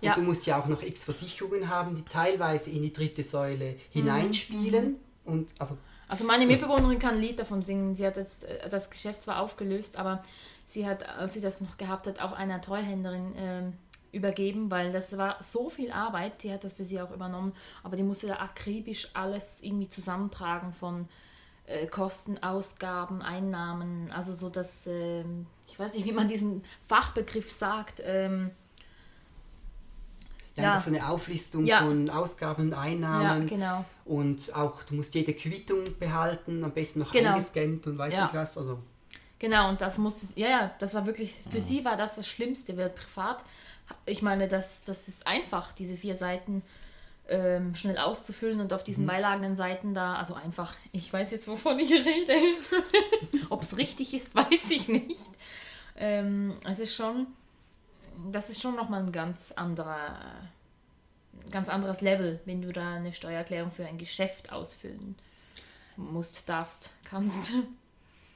Und 0.00 0.06
Ja. 0.06 0.14
du 0.14 0.22
musst 0.22 0.46
ja 0.46 0.60
auch 0.60 0.66
noch 0.66 0.82
x 0.82 1.04
Versicherungen 1.04 1.68
haben, 1.68 1.96
die 1.96 2.02
teilweise 2.04 2.70
in 2.70 2.82
die 2.82 2.92
dritte 2.92 3.22
Säule 3.22 3.72
Mhm. 3.72 3.76
hineinspielen. 3.90 4.96
Und 5.24 5.52
also 5.58 5.76
Also 6.10 6.24
meine 6.24 6.46
Mitbewohnerin 6.46 6.98
kann 6.98 7.14
ein 7.16 7.20
Lied 7.20 7.38
davon 7.38 7.60
singen. 7.62 7.94
Sie 7.94 8.06
hat 8.06 8.16
jetzt 8.16 8.44
äh, 8.44 8.68
das 8.70 8.88
Geschäft 8.90 9.22
zwar 9.22 9.40
aufgelöst, 9.40 9.96
aber 9.98 10.22
sie 10.64 10.86
hat, 10.86 11.06
als 11.08 11.34
sie 11.34 11.40
das 11.40 11.60
noch 11.60 11.76
gehabt 11.76 12.06
hat, 12.06 12.20
auch 12.20 12.32
einer 12.32 12.60
Treuhänderin 12.60 13.34
ähm, 13.36 13.72
übergeben, 14.12 14.70
weil 14.70 14.92
das 14.92 15.16
war 15.18 15.36
so 15.42 15.68
viel 15.70 15.90
Arbeit. 15.92 16.42
Die 16.42 16.52
hat 16.52 16.64
das 16.64 16.72
für 16.72 16.84
sie 16.84 17.00
auch 17.00 17.10
übernommen, 17.10 17.52
aber 17.82 17.96
die 17.96 18.02
musste 18.02 18.26
da 18.28 18.36
akribisch 18.36 19.08
alles 19.14 19.58
irgendwie 19.62 19.88
zusammentragen 19.88 20.72
von 20.72 21.08
äh, 21.66 21.86
Kosten, 21.86 22.42
Ausgaben, 22.42 23.20
Einnahmen. 23.22 24.10
Also 24.10 24.32
so 24.32 24.48
dass, 24.48 24.86
ähm, 24.86 25.46
ich 25.66 25.78
weiß 25.78 25.94
nicht, 25.94 26.06
wie 26.06 26.12
man 26.12 26.26
diesen 26.28 26.62
Fachbegriff 26.86 27.50
sagt. 27.50 28.00
Ähm, 28.04 28.50
ja, 30.56 30.64
einfach 30.74 30.80
so 30.80 30.90
eine 30.90 31.08
Auflistung 31.08 31.64
Ja. 31.66 31.80
von 31.80 32.10
Ausgaben 32.10 32.62
und 32.64 32.70
ja, 32.72 32.80
Einnahmen. 32.80 33.46
genau. 33.46 33.84
Und 34.04 34.54
auch, 34.56 34.82
du 34.82 34.94
musst 34.94 35.14
jede 35.14 35.34
Quittung 35.34 35.84
behalten, 35.98 36.64
am 36.64 36.72
besten 36.72 37.00
noch 37.00 37.12
Genau. 37.12 37.30
eingescannt 37.30 37.86
und 37.86 37.98
weiß 37.98 38.14
Ja. 38.14 38.22
nicht 38.24 38.34
was. 38.34 38.58
Also, 38.58 38.78
Genau, 39.38 39.68
und 39.68 39.80
das 39.80 39.98
musste, 39.98 40.26
ja, 40.40 40.48
ja, 40.48 40.70
das 40.80 40.94
war 40.94 41.06
wirklich, 41.06 41.32
für 41.32 41.60
sie 41.60 41.84
war 41.84 41.96
das 41.96 42.16
das 42.16 42.26
Schlimmste, 42.26 42.76
weil 42.76 42.90
privat, 42.90 43.44
ich 44.06 44.22
meine, 44.22 44.48
das, 44.48 44.82
das 44.84 45.08
ist 45.08 45.26
einfach, 45.26 45.72
diese 45.72 45.96
vier 45.96 46.14
Seiten 46.14 46.62
ähm, 47.28 47.74
schnell 47.74 47.98
auszufüllen 47.98 48.60
und 48.60 48.72
auf 48.72 48.82
diesen 48.82 49.06
beilagenden 49.06 49.56
Seiten 49.56 49.94
da, 49.94 50.14
also 50.14 50.34
einfach, 50.34 50.74
ich 50.92 51.12
weiß 51.12 51.30
jetzt, 51.30 51.46
wovon 51.46 51.78
ich 51.78 51.92
rede. 51.92 52.34
Ob 53.50 53.62
es 53.62 53.76
richtig 53.76 54.14
ist, 54.14 54.34
weiß 54.34 54.70
ich 54.70 54.88
nicht. 54.88 55.28
Ähm, 55.96 56.54
es 56.66 56.78
ist 56.78 56.94
schon, 56.94 57.26
das 58.32 58.50
ist 58.50 58.62
schon 58.62 58.76
nochmal 58.76 59.02
ein 59.02 59.12
ganz 59.12 59.52
anderer, 59.52 60.16
ganz 61.50 61.68
anderes 61.68 62.00
Level, 62.00 62.40
wenn 62.44 62.62
du 62.62 62.72
da 62.72 62.94
eine 62.94 63.12
Steuererklärung 63.12 63.70
für 63.70 63.86
ein 63.86 63.98
Geschäft 63.98 64.52
ausfüllen 64.52 65.16
musst, 65.96 66.48
darfst, 66.48 66.92
kannst. 67.04 67.52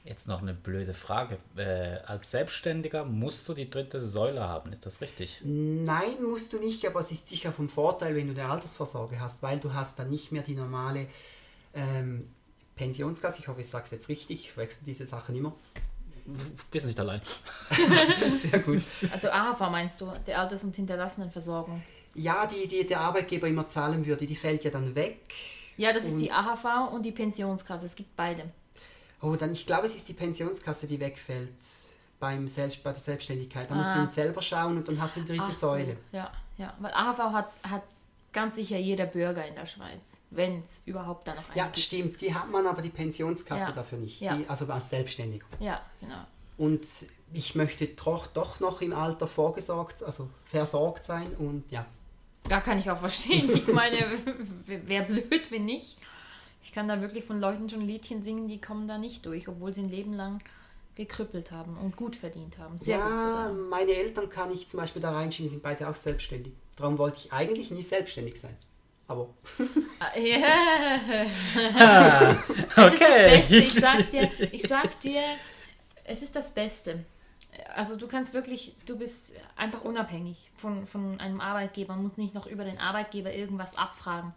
Jetzt 0.03 0.27
noch 0.27 0.41
eine 0.41 0.53
blöde 0.53 0.93
Frage. 0.93 1.37
Äh, 1.55 1.97
als 2.05 2.31
Selbstständiger 2.31 3.05
musst 3.05 3.47
du 3.47 3.53
die 3.53 3.69
dritte 3.69 3.99
Säule 3.99 4.41
haben, 4.41 4.71
ist 4.71 4.85
das 4.85 5.01
richtig? 5.01 5.41
Nein, 5.43 6.21
musst 6.21 6.53
du 6.53 6.59
nicht, 6.59 6.85
aber 6.85 6.99
es 6.99 7.11
ist 7.11 7.27
sicher 7.27 7.53
vom 7.53 7.69
Vorteil, 7.69 8.15
wenn 8.15 8.33
du 8.33 8.39
eine 8.39 8.51
Altersvorsorge 8.51 9.19
hast, 9.19 9.41
weil 9.41 9.59
du 9.59 9.73
hast 9.73 9.99
dann 9.99 10.09
nicht 10.09 10.31
mehr 10.31 10.41
die 10.41 10.55
normale 10.55 11.07
ähm, 11.73 12.29
Pensionskasse. 12.75 13.39
Ich 13.39 13.47
hoffe, 13.47 13.61
ich 13.61 13.69
sage 13.69 13.85
es 13.85 13.91
jetzt 13.91 14.09
richtig, 14.09 14.47
ich 14.47 14.57
wechsle 14.57 14.85
diese 14.85 15.07
Sachen 15.07 15.35
immer. 15.35 15.53
Bist 16.71 16.85
nicht 16.85 16.99
allein. 16.99 17.21
Sehr 18.31 18.59
gut. 18.59 18.81
Also 19.11 19.29
AHV 19.29 19.59
meinst 19.71 19.99
du, 19.99 20.11
der 20.25 20.39
Alters- 20.39 20.63
und 20.63 20.75
Hinterlassenenversorgung? 20.75 21.81
Ja, 22.15 22.45
die, 22.45 22.67
die 22.67 22.85
der 22.85 23.01
Arbeitgeber 23.01 23.47
immer 23.47 23.67
zahlen 23.67 24.05
würde, 24.05 24.25
die 24.25 24.35
fällt 24.35 24.63
ja 24.63 24.71
dann 24.71 24.95
weg. 24.95 25.19
Ja, 25.75 25.91
das 25.91 26.05
ist 26.05 26.17
die 26.21 26.31
AHV 26.31 26.93
und 26.93 27.03
die 27.03 27.11
Pensionskasse. 27.11 27.87
Es 27.87 27.95
gibt 27.95 28.15
beide. 28.15 28.43
Oh, 29.23 29.35
dann, 29.35 29.53
ich 29.53 29.65
glaube, 29.65 29.85
es 29.85 29.95
ist 29.95 30.07
die 30.09 30.13
Pensionskasse, 30.13 30.85
die 30.85 30.99
wegfällt 30.99 31.49
beim 32.19 32.47
Selbst, 32.47 32.83
bei 32.83 32.91
der 32.91 32.99
Selbstständigkeit. 32.99 33.69
Da 33.71 33.75
musst 33.75 33.93
du 33.95 33.99
Ah. 33.99 34.03
ihn 34.03 34.09
selber 34.09 34.41
schauen 34.41 34.77
und 34.77 34.87
dann 34.87 35.01
hast 35.01 35.15
du 35.17 35.21
die 35.21 35.27
dritte 35.37 35.51
so, 35.53 35.69
Säule. 35.71 35.97
Ja, 36.11 36.31
ja. 36.57 36.73
Weil 36.79 36.93
AHV 36.93 37.17
hat, 37.33 37.49
hat 37.69 37.83
ganz 38.33 38.55
sicher 38.55 38.77
jeder 38.77 39.05
Bürger 39.05 39.45
in 39.47 39.55
der 39.55 39.65
Schweiz, 39.65 40.01
wenn 40.29 40.59
es 40.63 40.81
überhaupt 40.85 41.27
da 41.27 41.35
noch 41.35 41.47
eine 41.49 41.57
Ja, 41.57 41.65
gibt. 41.65 41.79
stimmt, 41.79 42.21
die 42.21 42.33
hat 42.33 42.49
man, 42.51 42.65
aber 42.67 42.81
die 42.81 42.89
Pensionskasse 42.89 43.61
Ja. 43.61 43.71
dafür 43.71 43.97
nicht. 43.99 44.21
Ja. 44.21 44.35
Die, 44.35 44.47
also 44.49 44.65
als 44.67 44.89
Selbstständiger. 44.89 45.45
Ja, 45.59 45.81
genau. 45.99 46.21
Und 46.57 46.85
ich 47.33 47.55
möchte 47.55 47.87
doch, 47.87 48.27
doch 48.27 48.59
noch 48.59 48.81
im 48.81 48.93
Alter 48.93 49.27
vorgesorgt, 49.27 50.03
also 50.03 50.29
versorgt 50.45 51.05
sein 51.05 51.27
und 51.39 51.63
ja. 51.71 51.85
Da 52.47 52.59
kann 52.59 52.77
ich 52.77 52.89
auch 52.91 52.97
verstehen. 52.99 53.49
Ich 53.53 53.67
meine, 53.67 53.97
wäre 54.65 55.05
blöd, 55.05 55.49
wenn 55.51 55.65
nicht. 55.65 55.97
Ich 56.63 56.71
kann 56.71 56.87
da 56.87 57.01
wirklich 57.01 57.25
von 57.25 57.39
Leuten 57.39 57.69
schon 57.69 57.81
Liedchen 57.81 58.23
singen, 58.23 58.47
die 58.47 58.61
kommen 58.61 58.87
da 58.87 58.97
nicht 58.97 59.25
durch, 59.25 59.47
obwohl 59.47 59.73
sie 59.73 59.81
ein 59.81 59.89
Leben 59.89 60.13
lang 60.13 60.41
gekrüppelt 60.95 61.51
haben 61.51 61.77
und 61.77 61.95
gut 61.95 62.15
verdient 62.15 62.57
haben. 62.57 62.77
Sehr 62.77 62.97
gut 62.97 63.09
ja, 63.09 63.51
meine 63.69 63.91
Eltern 63.91 64.29
kann 64.29 64.51
ich 64.51 64.67
zum 64.67 64.79
Beispiel 64.79 65.01
da 65.01 65.11
reinschieben, 65.11 65.47
die 65.47 65.53
sind 65.53 65.63
beide 65.63 65.89
auch 65.89 65.95
selbstständig. 65.95 66.53
Darum 66.75 66.97
wollte 66.97 67.17
ich 67.19 67.33
eigentlich 67.33 67.71
nie 67.71 67.81
selbstständig 67.81 68.39
sein. 68.39 68.55
Aber 69.07 69.29
Ah, 69.99 70.17
Ja. 70.17 72.35
Es 72.75 72.93
ist 72.93 73.01
das 73.01 73.09
Okay. 73.09 73.29
Beste. 73.29 73.55
Ich 73.57 73.73
sag's 73.73 74.11
dir, 74.11 74.31
ich 74.51 74.61
sag 74.63 74.99
dir, 74.99 75.21
es 76.03 76.21
ist 76.21 76.35
das 76.35 76.53
Beste. 76.53 77.05
Also 77.75 77.95
du 77.97 78.07
kannst 78.07 78.33
wirklich, 78.33 78.75
du 78.85 78.97
bist 78.97 79.33
einfach 79.55 79.83
unabhängig 79.83 80.51
von, 80.55 80.87
von 80.87 81.19
einem 81.19 81.39
Arbeitgeber, 81.39 81.95
musst 81.95 82.17
nicht 82.17 82.33
noch 82.33 82.47
über 82.47 82.63
den 82.63 82.79
Arbeitgeber 82.79 83.33
irgendwas 83.33 83.77
abfragen. 83.77 84.33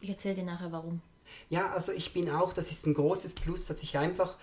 Ich 0.00 0.10
erzähle 0.10 0.34
dir 0.34 0.44
nachher 0.44 0.72
warum. 0.72 1.00
Ja, 1.48 1.70
also 1.72 1.92
ich 1.92 2.12
bin 2.12 2.30
auch, 2.30 2.52
das 2.52 2.70
ist 2.70 2.86
ein 2.86 2.94
großes 2.94 3.34
Plus, 3.34 3.66
dass 3.66 3.82
ich 3.82 3.98
einfach, 3.98 4.36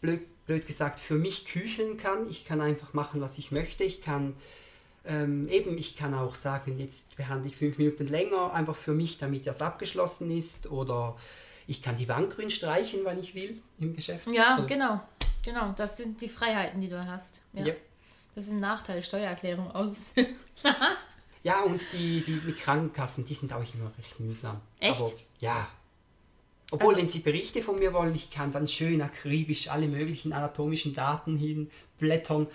blöd, 0.00 0.22
blöd 0.46 0.66
gesagt, 0.66 1.00
für 1.00 1.14
mich 1.14 1.46
kücheln 1.46 1.96
kann. 1.96 2.28
Ich 2.30 2.44
kann 2.44 2.60
einfach 2.60 2.92
machen, 2.92 3.20
was 3.20 3.38
ich 3.38 3.50
möchte. 3.50 3.84
Ich 3.84 4.02
kann 4.02 4.36
ähm, 5.06 5.48
eben, 5.48 5.76
ich 5.76 5.96
kann 5.96 6.14
auch 6.14 6.34
sagen, 6.34 6.78
jetzt 6.78 7.16
behandle 7.16 7.48
ich 7.48 7.56
fünf 7.56 7.78
Minuten 7.78 8.06
länger, 8.06 8.52
einfach 8.52 8.76
für 8.76 8.94
mich, 8.94 9.18
damit 9.18 9.46
das 9.46 9.62
abgeschlossen 9.62 10.30
ist. 10.30 10.70
Oder 10.70 11.16
ich 11.66 11.82
kann 11.82 11.96
die 11.96 12.08
Wand 12.08 12.34
grün 12.34 12.50
streichen, 12.50 13.00
wann 13.04 13.18
ich 13.18 13.34
will 13.34 13.60
im 13.78 13.94
Geschäft. 13.94 14.26
Ja, 14.30 14.56
Also, 14.56 14.66
genau. 14.66 15.00
Genau, 15.44 15.72
das 15.76 15.98
sind 15.98 16.20
die 16.22 16.28
Freiheiten, 16.28 16.80
die 16.80 16.88
du 16.88 17.06
hast. 17.06 17.42
Ja. 17.52 17.66
Yep. 17.66 17.80
Das 18.34 18.44
ist 18.44 18.50
ein 18.50 18.60
Nachteil, 18.60 19.02
Steuererklärung 19.02 19.70
ausfüllen. 19.70 20.36
Ja, 21.44 21.60
und 21.60 21.86
die, 21.92 22.22
die 22.22 22.40
mit 22.46 22.56
Krankenkassen, 22.56 23.26
die 23.26 23.34
sind 23.34 23.52
auch 23.52 23.58
immer 23.74 23.92
recht 23.98 24.18
mühsam. 24.18 24.62
Echt? 24.80 24.98
Aber 24.98 25.12
ja. 25.40 25.68
Obwohl, 26.70 26.94
Also- 26.94 27.00
wenn 27.02 27.08
Sie 27.08 27.18
Berichte 27.20 27.62
von 27.62 27.78
mir 27.78 27.92
wollen, 27.92 28.14
ich 28.14 28.30
kann 28.30 28.50
dann 28.52 28.66
schön 28.68 29.00
akribisch 29.02 29.68
alle 29.68 29.86
möglichen 29.86 30.32
anatomischen 30.32 30.94
Daten 30.94 31.36
hinblättern, 31.36 32.46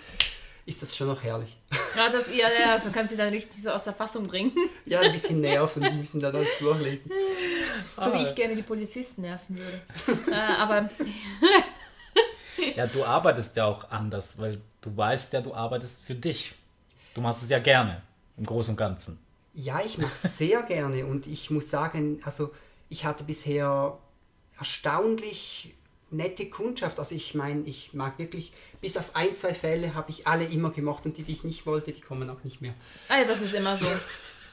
ist 0.65 0.81
das 0.81 0.95
schon 0.95 1.07
noch 1.07 1.23
herrlich. 1.23 1.55
Ja, 1.95 2.07
das, 2.09 2.27
ja, 2.33 2.47
ja, 2.47 2.77
du 2.77 2.91
kannst 2.91 3.09
sie 3.09 3.17
dann 3.17 3.29
richtig 3.29 3.61
so 3.63 3.71
aus 3.71 3.81
der 3.83 3.93
Fassung 3.93 4.27
bringen. 4.27 4.51
Ja, 4.85 4.99
ein 5.01 5.11
bisschen 5.11 5.41
nerven, 5.41 5.81
die 5.81 5.89
müssen 5.91 6.19
dann 6.21 6.33
alles 6.35 6.57
durchlesen. 6.59 7.11
So 7.97 8.13
wie 8.13 8.21
ich 8.23 8.35
gerne 8.35 8.55
die 8.55 8.61
Polizisten 8.61 9.23
nerven 9.23 9.57
würde. 9.57 9.81
äh, 10.31 10.35
aber 10.35 10.89
Ja, 12.75 12.87
du 12.87 13.03
arbeitest 13.03 13.55
ja 13.55 13.65
auch 13.65 13.89
anders, 13.89 14.37
weil 14.37 14.61
du 14.81 14.95
weißt 14.95 15.33
ja, 15.33 15.41
du 15.41 15.53
arbeitest 15.53 16.05
für 16.05 16.15
dich. 16.15 16.53
Du 17.13 17.21
machst 17.21 17.41
es 17.43 17.49
ja 17.49 17.59
gerne, 17.59 18.01
im 18.37 18.45
Großen 18.45 18.73
und 18.73 18.77
Ganzen. 18.77 19.19
Ja, 19.55 19.81
ich 19.83 19.97
mache 19.97 20.13
es 20.13 20.37
sehr 20.37 20.61
gerne 20.63 21.05
und 21.05 21.25
ich 21.25 21.49
muss 21.49 21.69
sagen, 21.69 22.21
also 22.23 22.51
ich 22.89 23.05
hatte 23.05 23.23
bisher 23.23 23.97
erstaunlich 24.57 25.75
nette 26.11 26.49
Kundschaft. 26.49 26.99
Also 26.99 27.15
ich 27.15 27.35
meine, 27.35 27.61
ich 27.65 27.93
mag 27.93 28.17
wirklich, 28.17 28.51
bis 28.81 28.97
auf 28.97 29.15
ein, 29.15 29.35
zwei 29.35 29.53
Fälle 29.53 29.93
habe 29.93 30.09
ich 30.11 30.27
alle 30.27 30.45
immer 30.45 30.71
gemocht 30.71 31.05
und 31.05 31.17
die, 31.17 31.23
die 31.23 31.31
ich 31.31 31.43
nicht 31.43 31.65
wollte, 31.65 31.91
die 31.91 32.01
kommen 32.01 32.29
auch 32.29 32.43
nicht 32.43 32.61
mehr. 32.61 32.73
ah, 33.09 33.19
ja, 33.19 33.25
das 33.25 33.41
ist 33.41 33.53
immer 33.53 33.77
so. 33.77 33.85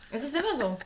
Es 0.08 0.22
ist 0.22 0.36
immer 0.36 0.56
so. 0.56 0.78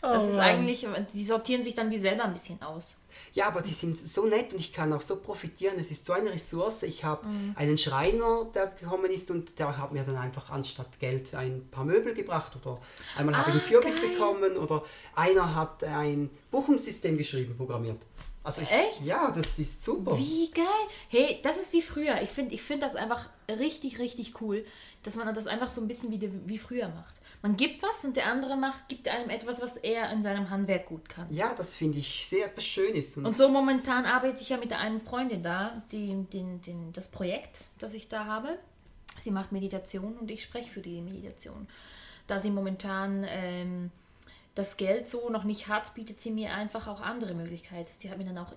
Das 0.00 0.28
ist 0.28 0.38
eigentlich, 0.38 0.86
die 1.14 1.24
sortieren 1.24 1.62
sich 1.64 1.74
dann 1.74 1.90
wie 1.90 1.98
selber 1.98 2.24
ein 2.24 2.32
bisschen 2.34 2.60
aus. 2.62 2.96
Ja, 3.32 3.46
aber 3.48 3.62
die 3.62 3.72
sind 3.72 3.96
so 4.06 4.26
nett 4.26 4.52
und 4.52 4.58
ich 4.58 4.72
kann 4.72 4.92
auch 4.92 5.00
so 5.02 5.16
profitieren. 5.16 5.74
Es 5.78 5.90
ist 5.90 6.04
so 6.04 6.12
eine 6.12 6.32
Ressource. 6.32 6.82
Ich 6.82 7.04
habe 7.04 7.26
einen 7.54 7.78
Schreiner, 7.78 8.46
der 8.54 8.68
gekommen 8.68 9.10
ist 9.10 9.30
und 9.30 9.58
der 9.58 9.76
hat 9.78 9.92
mir 9.92 10.02
dann 10.02 10.16
einfach 10.16 10.50
anstatt 10.50 10.98
Geld 11.00 11.34
ein 11.34 11.68
paar 11.70 11.84
Möbel 11.84 12.14
gebracht 12.14 12.52
oder 12.60 12.78
einmal 13.16 13.36
habe 13.36 13.50
ich 13.50 13.54
einen 13.56 13.64
Ah, 13.64 13.68
Kürbis 13.68 14.00
geil. 14.00 14.10
bekommen 14.10 14.56
oder 14.56 14.84
einer 15.14 15.54
hat 15.54 15.82
ein 15.84 16.30
Buchungssystem 16.50 17.16
geschrieben, 17.16 17.56
programmiert. 17.56 18.02
Also 18.42 18.60
ich, 18.60 18.70
Echt? 18.70 19.06
Ja, 19.06 19.30
das 19.34 19.58
ist 19.58 19.82
super. 19.82 20.18
Wie 20.18 20.50
geil. 20.50 20.64
Hey, 21.08 21.40
das 21.42 21.56
ist 21.56 21.72
wie 21.72 21.80
früher. 21.82 22.20
Ich 22.20 22.28
finde 22.30 22.54
ich 22.54 22.62
find 22.62 22.82
das 22.82 22.94
einfach 22.94 23.28
richtig, 23.48 23.98
richtig 23.98 24.38
cool, 24.42 24.66
dass 25.02 25.16
man 25.16 25.32
das 25.34 25.46
einfach 25.46 25.70
so 25.70 25.80
ein 25.80 25.88
bisschen 25.88 26.10
wie, 26.10 26.30
wie 26.46 26.58
früher 26.58 26.88
macht. 26.88 27.14
Man 27.44 27.58
gibt 27.58 27.82
was 27.82 28.02
und 28.06 28.16
der 28.16 28.24
andere 28.28 28.56
macht, 28.56 28.88
gibt 28.88 29.06
einem 29.06 29.28
etwas, 29.28 29.60
was 29.60 29.76
er 29.76 30.10
in 30.10 30.22
seinem 30.22 30.48
Handwerk 30.48 30.86
gut 30.86 31.10
kann. 31.10 31.26
Ja, 31.30 31.52
das 31.54 31.76
finde 31.76 31.98
ich 31.98 32.26
sehr 32.26 32.46
etwas 32.46 32.64
Schönes. 32.64 33.18
Und, 33.18 33.26
Und 33.26 33.36
so 33.36 33.50
momentan 33.50 34.06
arbeite 34.06 34.40
ich 34.40 34.48
ja 34.48 34.56
mit 34.56 34.70
der 34.70 34.78
einen 34.78 34.98
Freundin 34.98 35.42
da, 35.42 35.82
die, 35.92 36.24
den, 36.32 36.62
den, 36.62 36.94
das 36.94 37.10
Projekt, 37.10 37.66
das 37.78 37.92
ich 37.92 38.08
da 38.08 38.24
habe. 38.24 38.58
Sie 39.20 39.30
macht 39.30 39.52
Meditation 39.52 40.16
und 40.16 40.30
ich 40.30 40.42
spreche 40.42 40.70
für 40.70 40.80
die 40.80 41.02
Meditation. 41.02 41.68
Da 42.26 42.40
sie 42.40 42.50
momentan 42.50 43.26
ähm, 43.28 43.90
das 44.54 44.78
Geld 44.78 45.06
so 45.06 45.28
noch 45.28 45.44
nicht 45.44 45.68
hat, 45.68 45.92
bietet 45.92 46.22
sie 46.22 46.30
mir 46.30 46.54
einfach 46.54 46.88
auch 46.88 47.02
andere 47.02 47.34
Möglichkeiten. 47.34 47.90
Sie 47.94 48.10
hat 48.10 48.16
mir 48.16 48.24
dann 48.24 48.38
auch 48.38 48.54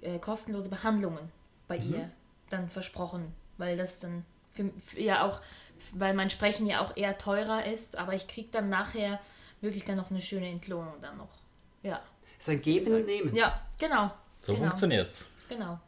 äh, 0.00 0.20
kostenlose 0.20 0.68
Behandlungen 0.68 1.32
bei 1.66 1.78
ihr 1.78 2.08
dann 2.50 2.70
versprochen, 2.70 3.34
weil 3.56 3.76
das 3.76 3.98
dann 3.98 4.24
für, 4.52 4.70
für 4.84 5.00
ja 5.00 5.26
auch, 5.26 5.40
weil 5.92 6.14
mein 6.14 6.30
Sprechen 6.30 6.66
ja 6.66 6.80
auch 6.80 6.96
eher 6.96 7.18
teurer 7.18 7.64
ist, 7.66 7.96
aber 7.96 8.14
ich 8.14 8.28
kriege 8.28 8.48
dann 8.50 8.68
nachher 8.68 9.20
wirklich 9.60 9.84
dann 9.84 9.96
noch 9.96 10.10
eine 10.10 10.20
schöne 10.20 10.48
Entlohnung 10.48 10.94
dann 11.00 11.16
noch. 11.16 11.30
Ja. 11.82 12.00
so 12.38 12.52
ein 12.52 12.62
Geben 12.62 12.92
und 12.92 13.06
Nehmen. 13.06 13.34
Ja, 13.34 13.60
genau. 13.78 14.10
So 14.40 14.54
genau. 14.54 14.68
funktioniert's. 14.68 15.28
Genau. 15.48 15.78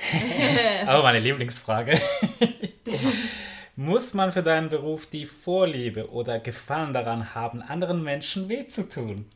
Aber 0.86 1.02
meine 1.02 1.18
Lieblingsfrage. 1.18 2.00
Muss 3.76 4.14
man 4.14 4.32
für 4.32 4.42
deinen 4.42 4.68
Beruf 4.68 5.06
die 5.06 5.26
Vorliebe 5.26 6.10
oder 6.10 6.38
Gefallen 6.38 6.92
daran 6.92 7.34
haben, 7.34 7.62
anderen 7.62 8.02
Menschen 8.02 8.48
weh 8.48 8.66
zu 8.66 8.88
tun? 8.88 9.26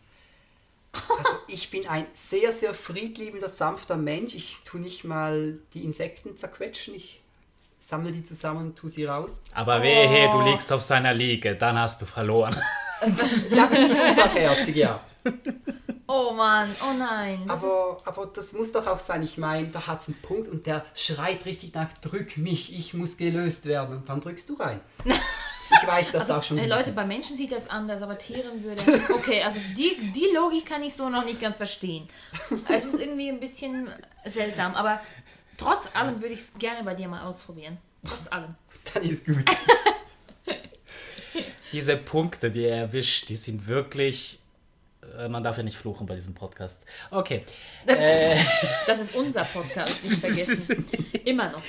Also 0.93 1.37
ich 1.49 1.71
bin 1.71 1.87
ein 1.89 2.07
sehr, 2.13 2.53
sehr 2.53 2.75
friedliebender, 2.75 3.49
sanfter 3.49 3.97
Mensch. 3.97 4.35
Ich 4.35 4.59
tue 4.65 4.81
nicht 4.81 5.05
mal 5.05 5.59
die 5.73 5.85
Insekten 5.85 6.37
zerquetschen. 6.37 6.95
Ich 6.95 7.21
sammle 7.85 8.12
die 8.12 8.25
zusammen 8.25 8.67
und 8.69 8.76
tue 8.76 8.88
sie 8.88 9.05
raus. 9.05 9.43
Aber 9.53 9.83
wehe, 9.83 10.31
du 10.31 10.41
liegst 10.41 10.73
auf 10.73 10.81
seiner 10.83 11.12
Liege, 11.12 11.55
dann 11.57 11.79
hast 11.79 12.00
du 12.03 12.07
verloren. 12.07 12.57
Ja, 13.50 13.67
bin 13.67 13.85
ich 13.85 13.91
überherzig, 13.91 14.76
ja. 14.76 14.99
Oh 16.07 16.33
Mann, 16.33 16.75
oh 16.83 16.95
nein. 16.99 17.43
Das 17.47 17.62
Aber, 17.62 18.00
aber 18.07 18.26
das 18.26 18.55
muss 18.55 18.73
doch 18.73 18.87
auch 18.87 18.99
sein. 18.99 19.23
Ich 19.23 19.37
meine, 19.37 19.69
da 19.69 19.87
hat 19.87 20.00
es 20.00 20.09
einen 20.09 20.17
Punkt 20.23 20.49
und 20.49 20.64
der 20.67 20.87
schreit 20.95 21.45
richtig 21.45 21.75
nach, 21.75 21.93
drück 22.00 22.38
mich, 22.38 22.75
ich 22.75 22.95
muss 22.95 23.19
gelöst 23.19 23.67
werden. 23.67 23.97
Und 23.99 24.09
dann 24.09 24.23
drückst 24.23 24.49
du 24.49 24.55
rein. 24.55 24.81
Ich 25.83 25.88
weiß 25.88 26.12
das 26.12 26.31
auch 26.31 26.43
schon. 26.43 26.59
äh. 26.59 26.67
Leute, 26.67 26.93
bei 26.93 27.05
Menschen 27.07 27.37
sieht 27.37 27.50
das 27.50 27.69
anders, 27.69 28.03
aber 28.03 28.19
Tieren 28.19 28.62
würde. 28.62 28.83
Okay, 29.14 29.43
also 29.43 29.59
die, 29.76 30.12
die 30.12 30.26
Logik 30.35 30.67
kann 30.67 30.83
ich 30.83 30.95
so 30.95 31.09
noch 31.09 31.25
nicht 31.25 31.41
ganz 31.41 31.57
verstehen. 31.57 32.07
Es 32.69 32.85
ist 32.85 33.00
irgendwie 33.00 33.31
ein 33.31 33.41
bisschen 33.41 33.91
seltsam, 34.26 34.75
aber 34.75 35.00
trotz 35.57 35.89
allem 35.95 36.21
würde 36.21 36.35
ich 36.35 36.41
es 36.41 36.55
gerne 36.59 36.85
bei 36.85 36.95
dir 36.95 37.09
mal 37.09 37.23
ausprobieren. 37.23 37.79
Trotz 38.07 38.31
allem. 38.31 38.55
Dann 38.95 39.03
ist 39.03 39.27
gut. 39.27 39.45
Diese 41.73 41.97
Punkte, 41.97 42.51
die 42.51 42.65
er 42.65 42.77
erwischt, 42.77 43.29
die 43.29 43.37
sind 43.37 43.67
wirklich. 43.67 44.39
äh, 45.19 45.29
Man 45.29 45.43
darf 45.43 45.57
ja 45.57 45.63
nicht 45.65 45.77
fluchen 45.77 46.07
bei 46.07 46.15
diesem 46.15 46.35
Podcast. 46.35 46.85
Okay. 47.11 47.45
Das 48.87 49.01
ist 49.01 49.15
unser 49.17 49.45
Podcast, 49.45 50.05
nicht 50.05 50.21
vergessen. 50.21 50.87
Immer 51.25 51.51
noch. 51.51 51.63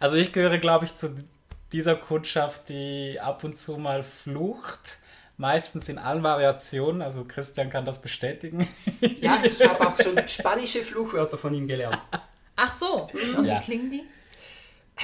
Also 0.00 0.16
ich 0.16 0.32
gehöre, 0.32 0.58
glaube 0.58 0.84
ich, 0.84 0.94
zu 0.96 1.24
dieser 1.72 1.94
Kundschaft, 1.96 2.68
die 2.68 3.18
ab 3.20 3.44
und 3.44 3.56
zu 3.56 3.78
mal 3.78 4.02
flucht. 4.02 4.98
Meistens 5.38 5.88
in 5.88 5.98
allen 5.98 6.22
Variationen. 6.22 7.00
Also 7.02 7.24
Christian 7.24 7.70
kann 7.70 7.84
das 7.84 8.02
bestätigen. 8.02 8.68
Ja, 9.20 9.38
ich 9.44 9.66
habe 9.66 9.88
auch 9.88 9.96
schon 10.02 10.26
spanische 10.28 10.82
Fluchwörter 10.82 11.38
von 11.38 11.54
ihm 11.54 11.66
gelernt. 11.66 11.98
Ach 12.56 12.72
so, 12.72 13.08
und 13.36 13.44
Ja. 13.44 13.58
wie 13.60 13.64
klingen 13.64 13.90
die? 13.90 14.04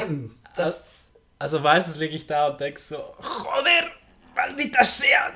Ähm, 0.01 0.37
das, 0.57 0.95
Also 1.39 1.61
meistens 1.61 1.97
liege 1.97 2.15
ich 2.17 2.27
da 2.27 2.49
und 2.49 2.61
denke 2.61 2.81
so, 2.81 2.97
Joder, 2.97 3.91
maldita 4.35 4.83
sea. 4.85 5.33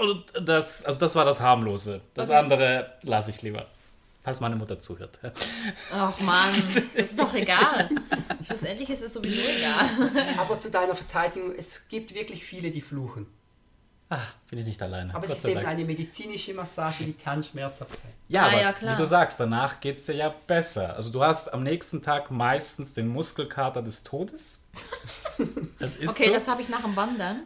Und 0.00 0.24
das, 0.48 0.84
also 0.84 1.00
das 1.00 1.14
war 1.14 1.24
das 1.24 1.40
harmlose. 1.40 2.00
Das 2.14 2.28
Okay. 2.28 2.38
andere 2.38 2.92
lasse 3.02 3.30
ich 3.30 3.42
lieber. 3.42 3.66
Falls 4.24 4.40
meine 4.40 4.56
Mutter 4.56 4.78
zuhört. 4.78 5.18
Ach 5.92 6.18
Mann, 6.20 6.50
das 6.74 6.94
ist 6.94 7.18
doch 7.18 7.32
egal. 7.34 7.88
Schlussendlich 8.44 8.90
ist 8.90 9.02
es 9.02 9.14
sowieso 9.14 9.40
egal. 9.42 9.88
aber 10.38 10.58
zu 10.60 10.70
deiner 10.70 10.94
Verteidigung, 10.94 11.52
es 11.52 11.88
gibt 11.88 12.14
wirklich 12.14 12.44
viele, 12.44 12.70
die 12.70 12.80
fluchen. 12.82 13.26
Ah, 14.10 14.22
bin 14.48 14.58
ich 14.60 14.64
nicht 14.64 14.80
alleine. 14.80 15.10
Aber 15.14 15.26
Gott 15.26 15.36
es 15.36 15.38
ist 15.38 15.50
eben 15.50 15.56
Dank. 15.56 15.68
eine 15.68 15.84
medizinische 15.84 16.54
Massage, 16.54 17.04
die 17.04 17.12
kann 17.12 17.42
schmerzhaft 17.42 17.90
sein. 17.90 18.12
Ja, 18.28 18.44
Ah, 18.44 18.46
aber 18.48 18.60
ja, 18.62 18.72
klar. 18.72 18.92
wie 18.94 18.96
du 18.96 19.04
sagst, 19.04 19.38
danach 19.38 19.80
geht 19.80 19.96
es 19.98 20.06
dir 20.06 20.14
ja 20.14 20.34
besser. 20.46 20.94
Also 20.96 21.10
du 21.12 21.22
hast 21.22 21.52
am 21.52 21.62
nächsten 21.62 22.00
Tag 22.00 22.30
meistens 22.30 22.94
den 22.94 23.08
Muskelkater 23.08 23.82
des 23.82 24.02
Todes. 24.02 24.64
Das 25.78 25.94
ist 25.94 26.10
Okay, 26.10 26.26
so. 26.28 26.32
das 26.32 26.48
habe 26.48 26.62
ich 26.62 26.68
nach 26.68 26.82
dem 26.82 26.96
Wandern. 26.96 27.44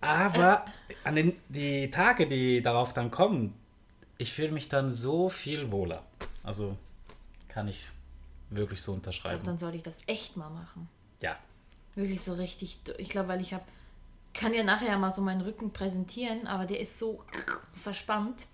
Aber 0.00 0.64
an 1.04 1.14
den, 1.14 1.36
die 1.48 1.88
Tage, 1.90 2.26
die 2.26 2.60
darauf 2.62 2.92
dann 2.92 3.12
kommen, 3.12 3.54
ich 4.18 4.32
fühle 4.32 4.50
mich 4.50 4.68
dann 4.68 4.90
so 4.90 5.28
viel 5.28 5.70
wohler. 5.70 6.02
Also 6.42 6.76
kann 7.48 7.68
ich 7.68 7.88
wirklich 8.50 8.82
so 8.82 8.92
Ich 8.92 9.02
glaube, 9.02 9.08
unterschreiben. 9.10 9.44
dann 9.44 9.58
sollte 9.58 9.76
ich 9.76 9.84
das 9.84 9.98
echt 10.08 10.36
mal 10.36 10.50
machen. 10.50 10.88
Ja. 11.20 11.36
Wirklich 11.94 12.22
so 12.22 12.32
richtig. 12.34 12.78
Ich 12.98 13.10
glaube, 13.10 13.28
weil 13.28 13.40
ich 13.40 13.52
habe. 13.54 13.64
Kann 14.34 14.54
ja 14.54 14.62
nachher 14.62 14.96
mal 14.98 15.12
so 15.12 15.20
meinen 15.22 15.40
Rücken 15.42 15.72
präsentieren, 15.72 16.46
aber 16.46 16.64
der 16.66 16.80
ist 16.80 16.98
so 16.98 17.18
verspannt. 17.74 18.46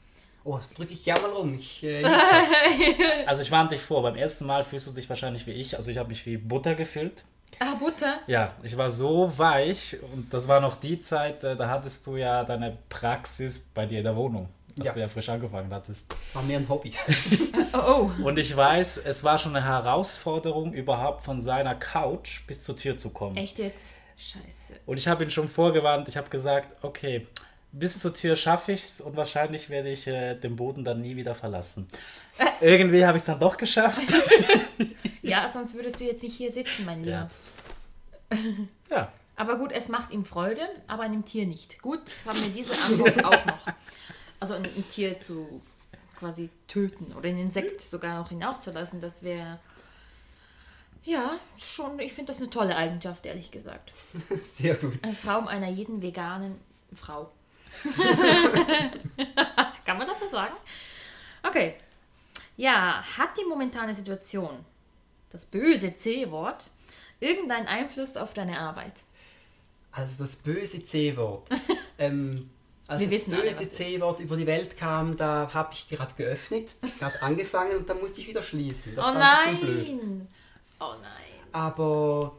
Oh, 0.44 0.58
drücke 0.76 0.92
ich 0.92 1.04
gerne 1.04 1.20
mal 1.22 1.30
rum. 1.30 1.54
Ich, 1.54 1.82
äh, 1.84 2.02
Also 3.26 3.42
ich 3.42 3.50
warne 3.50 3.68
dich 3.70 3.80
vor, 3.80 4.02
beim 4.02 4.16
ersten 4.16 4.46
Mal 4.46 4.64
fühlst 4.64 4.86
du 4.86 4.92
dich 4.92 5.08
wahrscheinlich 5.08 5.46
wie 5.46 5.52
ich. 5.52 5.76
Also 5.76 5.90
ich 5.90 5.98
habe 5.98 6.08
mich 6.08 6.24
wie 6.26 6.36
Butter 6.36 6.74
gefühlt. 6.74 7.24
Ah, 7.60 7.74
Butter. 7.74 8.18
Ja, 8.26 8.54
ich 8.62 8.76
war 8.76 8.90
so 8.90 9.30
weich 9.38 9.96
und 10.14 10.32
das 10.32 10.48
war 10.48 10.60
noch 10.60 10.76
die 10.76 10.98
Zeit, 10.98 11.42
äh, 11.44 11.56
da 11.56 11.68
hattest 11.68 12.06
du 12.06 12.16
ja 12.16 12.44
deine 12.44 12.76
Praxis 12.88 13.58
bei 13.74 13.86
dir 13.86 13.98
in 13.98 14.04
der 14.04 14.14
Wohnung, 14.16 14.48
als 14.78 14.88
Ja. 14.88 14.92
du 14.94 15.00
ja 15.00 15.08
frisch 15.08 15.28
angefangen 15.30 15.72
hattest. 15.72 16.14
war 16.34 16.42
mir 16.42 16.58
ein 16.58 16.68
Hobby. 16.68 16.92
Oh, 17.74 18.10
oh. 18.18 18.24
Und 18.24 18.38
ich 18.38 18.56
weiß, 18.56 18.96
es 19.04 19.24
war 19.24 19.36
schon 19.38 19.54
eine 19.54 19.64
Herausforderung, 19.64 20.72
überhaupt 20.72 21.22
von 21.22 21.40
seiner 21.40 21.74
Couch 21.74 22.46
bis 22.46 22.64
zur 22.64 22.76
Tür 22.76 22.96
zu 22.96 23.10
kommen. 23.10 23.36
Echt 23.36 23.58
jetzt? 23.58 23.92
Scheiße. 24.18 24.80
Und 24.84 24.98
ich 24.98 25.06
habe 25.06 25.24
ihn 25.24 25.30
schon 25.30 25.48
vorgewarnt, 25.48 26.08
ich 26.08 26.16
habe 26.16 26.28
gesagt, 26.28 26.76
okay, 26.82 27.26
bis 27.70 28.00
zur 28.00 28.12
Tür 28.12 28.34
schaffe 28.34 28.72
ich 28.72 28.84
es 28.84 29.00
und 29.00 29.16
wahrscheinlich 29.16 29.70
werde 29.70 29.90
ich 29.90 30.06
äh, 30.06 30.34
den 30.34 30.56
Boden 30.56 30.84
dann 30.84 31.00
nie 31.00 31.16
wieder 31.16 31.34
verlassen. 31.34 31.86
Irgendwie 32.60 33.06
habe 33.06 33.16
ich 33.16 33.22
es 33.22 33.26
dann 33.26 33.40
doch 33.40 33.56
geschafft. 33.56 34.02
Ja, 35.20 35.46
sonst 35.46 35.74
würdest 35.74 36.00
du 36.00 36.04
jetzt 36.04 36.22
nicht 36.22 36.36
hier 36.36 36.50
sitzen, 36.50 36.86
mein 36.86 37.04
Lieber. 37.04 37.30
Ja. 38.32 38.38
ja. 38.90 39.12
Aber 39.36 39.58
gut, 39.58 39.72
es 39.72 39.88
macht 39.88 40.10
ihm 40.10 40.24
Freude, 40.24 40.62
aber 40.86 41.02
einem 41.02 41.24
Tier 41.24 41.46
nicht. 41.46 41.82
Gut, 41.82 42.00
haben 42.24 42.42
wir 42.42 42.50
diese 42.50 42.72
Antwort 42.72 43.24
auch 43.24 43.44
noch. 43.44 43.66
Also 44.40 44.54
ein, 44.54 44.64
ein 44.64 44.88
Tier 44.88 45.20
zu 45.20 45.60
quasi 46.18 46.48
töten 46.66 47.12
oder 47.12 47.28
ein 47.28 47.38
Insekt 47.38 47.80
sogar 47.82 48.18
noch 48.18 48.30
hinauszulassen, 48.30 49.00
das 49.00 49.22
wäre 49.22 49.60
ja 51.04 51.38
schon, 51.58 51.98
ich 52.00 52.12
finde 52.12 52.32
das 52.32 52.40
eine 52.40 52.50
tolle 52.50 52.76
Eigenschaft, 52.76 53.26
ehrlich 53.26 53.50
gesagt. 53.50 53.92
Sehr 54.42 54.74
gut. 54.76 54.98
Ein 55.02 55.18
Traum 55.18 55.48
einer 55.48 55.68
jeden 55.68 56.02
veganen 56.02 56.58
Frau. 56.94 57.30
Kann 59.84 59.98
man 59.98 60.06
das 60.06 60.20
so 60.20 60.28
sagen? 60.28 60.54
Okay. 61.42 61.74
Ja, 62.56 63.04
hat 63.16 63.30
die 63.38 63.44
momentane 63.44 63.94
Situation, 63.94 64.64
das 65.30 65.46
böse 65.46 65.96
C-Wort, 65.96 66.70
irgendeinen 67.20 67.66
Einfluss 67.66 68.16
auf 68.16 68.34
deine 68.34 68.58
Arbeit? 68.58 69.04
Also 69.92 70.24
das 70.24 70.36
böse 70.36 70.84
C-Wort. 70.84 71.48
ähm, 71.98 72.50
als 72.88 73.00
Wir 73.00 73.18
das 73.18 73.26
böse. 73.26 73.70
C-Wort 73.70 74.20
über 74.20 74.36
die 74.36 74.46
Welt 74.46 74.76
kam, 74.76 75.16
da 75.16 75.50
habe 75.52 75.72
ich 75.72 75.88
gerade 75.88 76.14
geöffnet, 76.14 76.70
gerade 76.98 77.22
angefangen 77.22 77.76
und 77.76 77.88
dann 77.88 78.00
musste 78.00 78.20
ich 78.20 78.28
wieder 78.28 78.42
schließen. 78.42 78.94
Das 78.94 79.04
oh 79.04 79.14
war 79.14 79.38
ein 79.46 79.60
bisschen 79.60 79.98
blöd. 79.98 80.26
Oh 80.80 80.94
nein. 81.00 81.52
Aber 81.52 82.36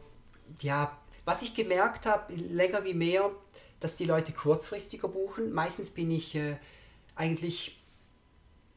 ja, 0.60 0.96
was 1.24 1.42
ich 1.42 1.54
gemerkt 1.54 2.06
habe, 2.06 2.32
länger 2.34 2.84
wie 2.84 2.94
mehr, 2.94 3.30
dass 3.80 3.96
die 3.96 4.04
Leute 4.04 4.32
kurzfristiger 4.32 5.08
buchen. 5.08 5.52
Meistens 5.52 5.90
bin 5.90 6.10
ich 6.10 6.34
äh, 6.34 6.56
eigentlich 7.16 7.76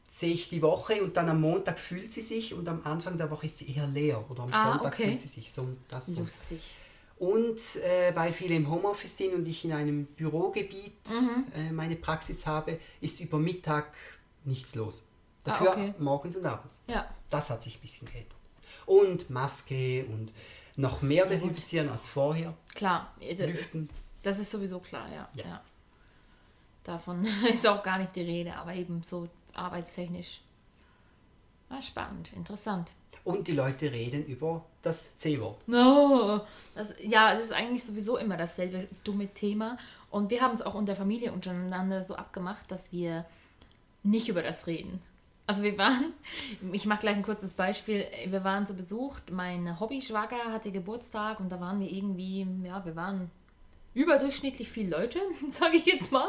sehe 0.08 0.32
ich 0.32 0.48
die 0.48 0.62
Woche 0.62 1.02
und 1.02 1.16
dann 1.16 1.28
am 1.28 1.40
Montag 1.40 1.78
fühlt 1.78 2.12
sie 2.12 2.20
sich 2.22 2.54
und 2.54 2.68
am 2.68 2.80
Anfang 2.84 3.18
der 3.18 3.30
Woche 3.32 3.46
ist 3.46 3.58
sie 3.58 3.74
eher 3.74 3.86
leer 3.88 4.24
oder 4.30 4.44
am 4.44 4.52
Ah, 4.52 4.70
Sonntag 4.74 4.92
okay. 4.94 5.08
fühlt 5.08 5.22
sie 5.22 5.28
sich 5.28 5.50
so. 5.50 5.66
Das 5.88 6.06
so. 6.06 6.20
Lustig. 6.20 6.60
Und 7.18 7.58
äh, 7.76 8.14
weil 8.14 8.32
viele 8.32 8.54
im 8.54 8.70
Homeoffice 8.70 9.16
sind 9.16 9.34
und 9.34 9.46
ich 9.46 9.64
in 9.64 9.72
einem 9.72 10.06
Bürogebiet 10.06 10.92
Mhm. 11.08 11.44
äh, 11.56 11.72
meine 11.72 11.96
Praxis 11.96 12.46
habe, 12.46 12.78
ist 13.00 13.18
über 13.20 13.38
Mittag 13.38 13.96
nichts 14.44 14.74
los. 14.76 15.02
Ah, 15.44 15.50
Dafür 15.50 15.70
okay. 15.70 15.94
morgens 15.98 16.36
und 16.36 16.46
abends. 16.46 16.76
Ja. 16.86 17.08
Das 17.30 17.50
hat 17.50 17.62
sich 17.62 17.76
ein 17.78 17.80
bisschen 17.80 18.06
geändert. 18.08 18.34
Und 18.86 19.30
Maske 19.30 20.04
und 20.06 20.32
noch 20.76 21.02
mehr 21.02 21.26
desinfizieren 21.26 21.88
als 21.88 22.06
vorher. 22.06 22.54
Klar. 22.74 23.12
äh, 23.20 23.34
Lüften. 23.46 23.88
Das 24.22 24.38
ist 24.38 24.50
sowieso 24.50 24.80
klar, 24.80 25.08
ja. 25.12 25.28
Ja. 25.36 25.44
ja. 25.44 25.62
Davon 26.82 27.26
ist 27.48 27.66
auch 27.66 27.82
gar 27.82 27.98
nicht 27.98 28.14
die 28.16 28.22
Rede, 28.22 28.54
aber 28.56 28.74
eben 28.74 29.02
so 29.02 29.28
arbeitstechnisch. 29.54 30.40
Ah, 31.68 31.80
spannend, 31.80 32.32
interessant. 32.34 32.92
Und 33.24 33.48
die 33.48 33.52
Leute 33.52 33.90
reden 33.90 34.26
über 34.26 34.64
das 34.82 35.16
C-Wort. 35.16 35.66
No. 35.66 36.42
Das, 36.74 36.94
ja, 37.00 37.32
es 37.32 37.40
ist 37.40 37.52
eigentlich 37.52 37.82
sowieso 37.82 38.18
immer 38.18 38.36
dasselbe 38.36 38.86
dumme 39.02 39.28
Thema. 39.28 39.78
Und 40.10 40.30
wir 40.30 40.42
haben 40.42 40.54
es 40.54 40.62
auch 40.62 40.74
unter 40.74 40.94
Familie 40.94 41.32
untereinander 41.32 42.02
so 42.02 42.16
abgemacht, 42.16 42.70
dass 42.70 42.92
wir 42.92 43.24
nicht 44.02 44.28
über 44.28 44.42
das 44.42 44.66
reden. 44.66 45.00
Also 45.46 45.62
wir 45.62 45.76
waren, 45.76 46.14
ich 46.72 46.86
mache 46.86 47.00
gleich 47.00 47.16
ein 47.16 47.22
kurzes 47.22 47.54
Beispiel, 47.54 48.06
wir 48.26 48.44
waren 48.44 48.66
zu 48.66 48.74
Besuch, 48.74 49.18
mein 49.30 49.78
Hobbyschwager 49.78 50.52
hatte 50.52 50.72
Geburtstag 50.72 51.38
und 51.38 51.50
da 51.50 51.60
waren 51.60 51.80
wir 51.80 51.90
irgendwie, 51.90 52.46
ja, 52.64 52.84
wir 52.84 52.96
waren 52.96 53.30
überdurchschnittlich 53.92 54.70
viele 54.70 54.96
Leute, 54.96 55.20
sage 55.50 55.76
ich 55.76 55.86
jetzt 55.86 56.12
mal. 56.12 56.28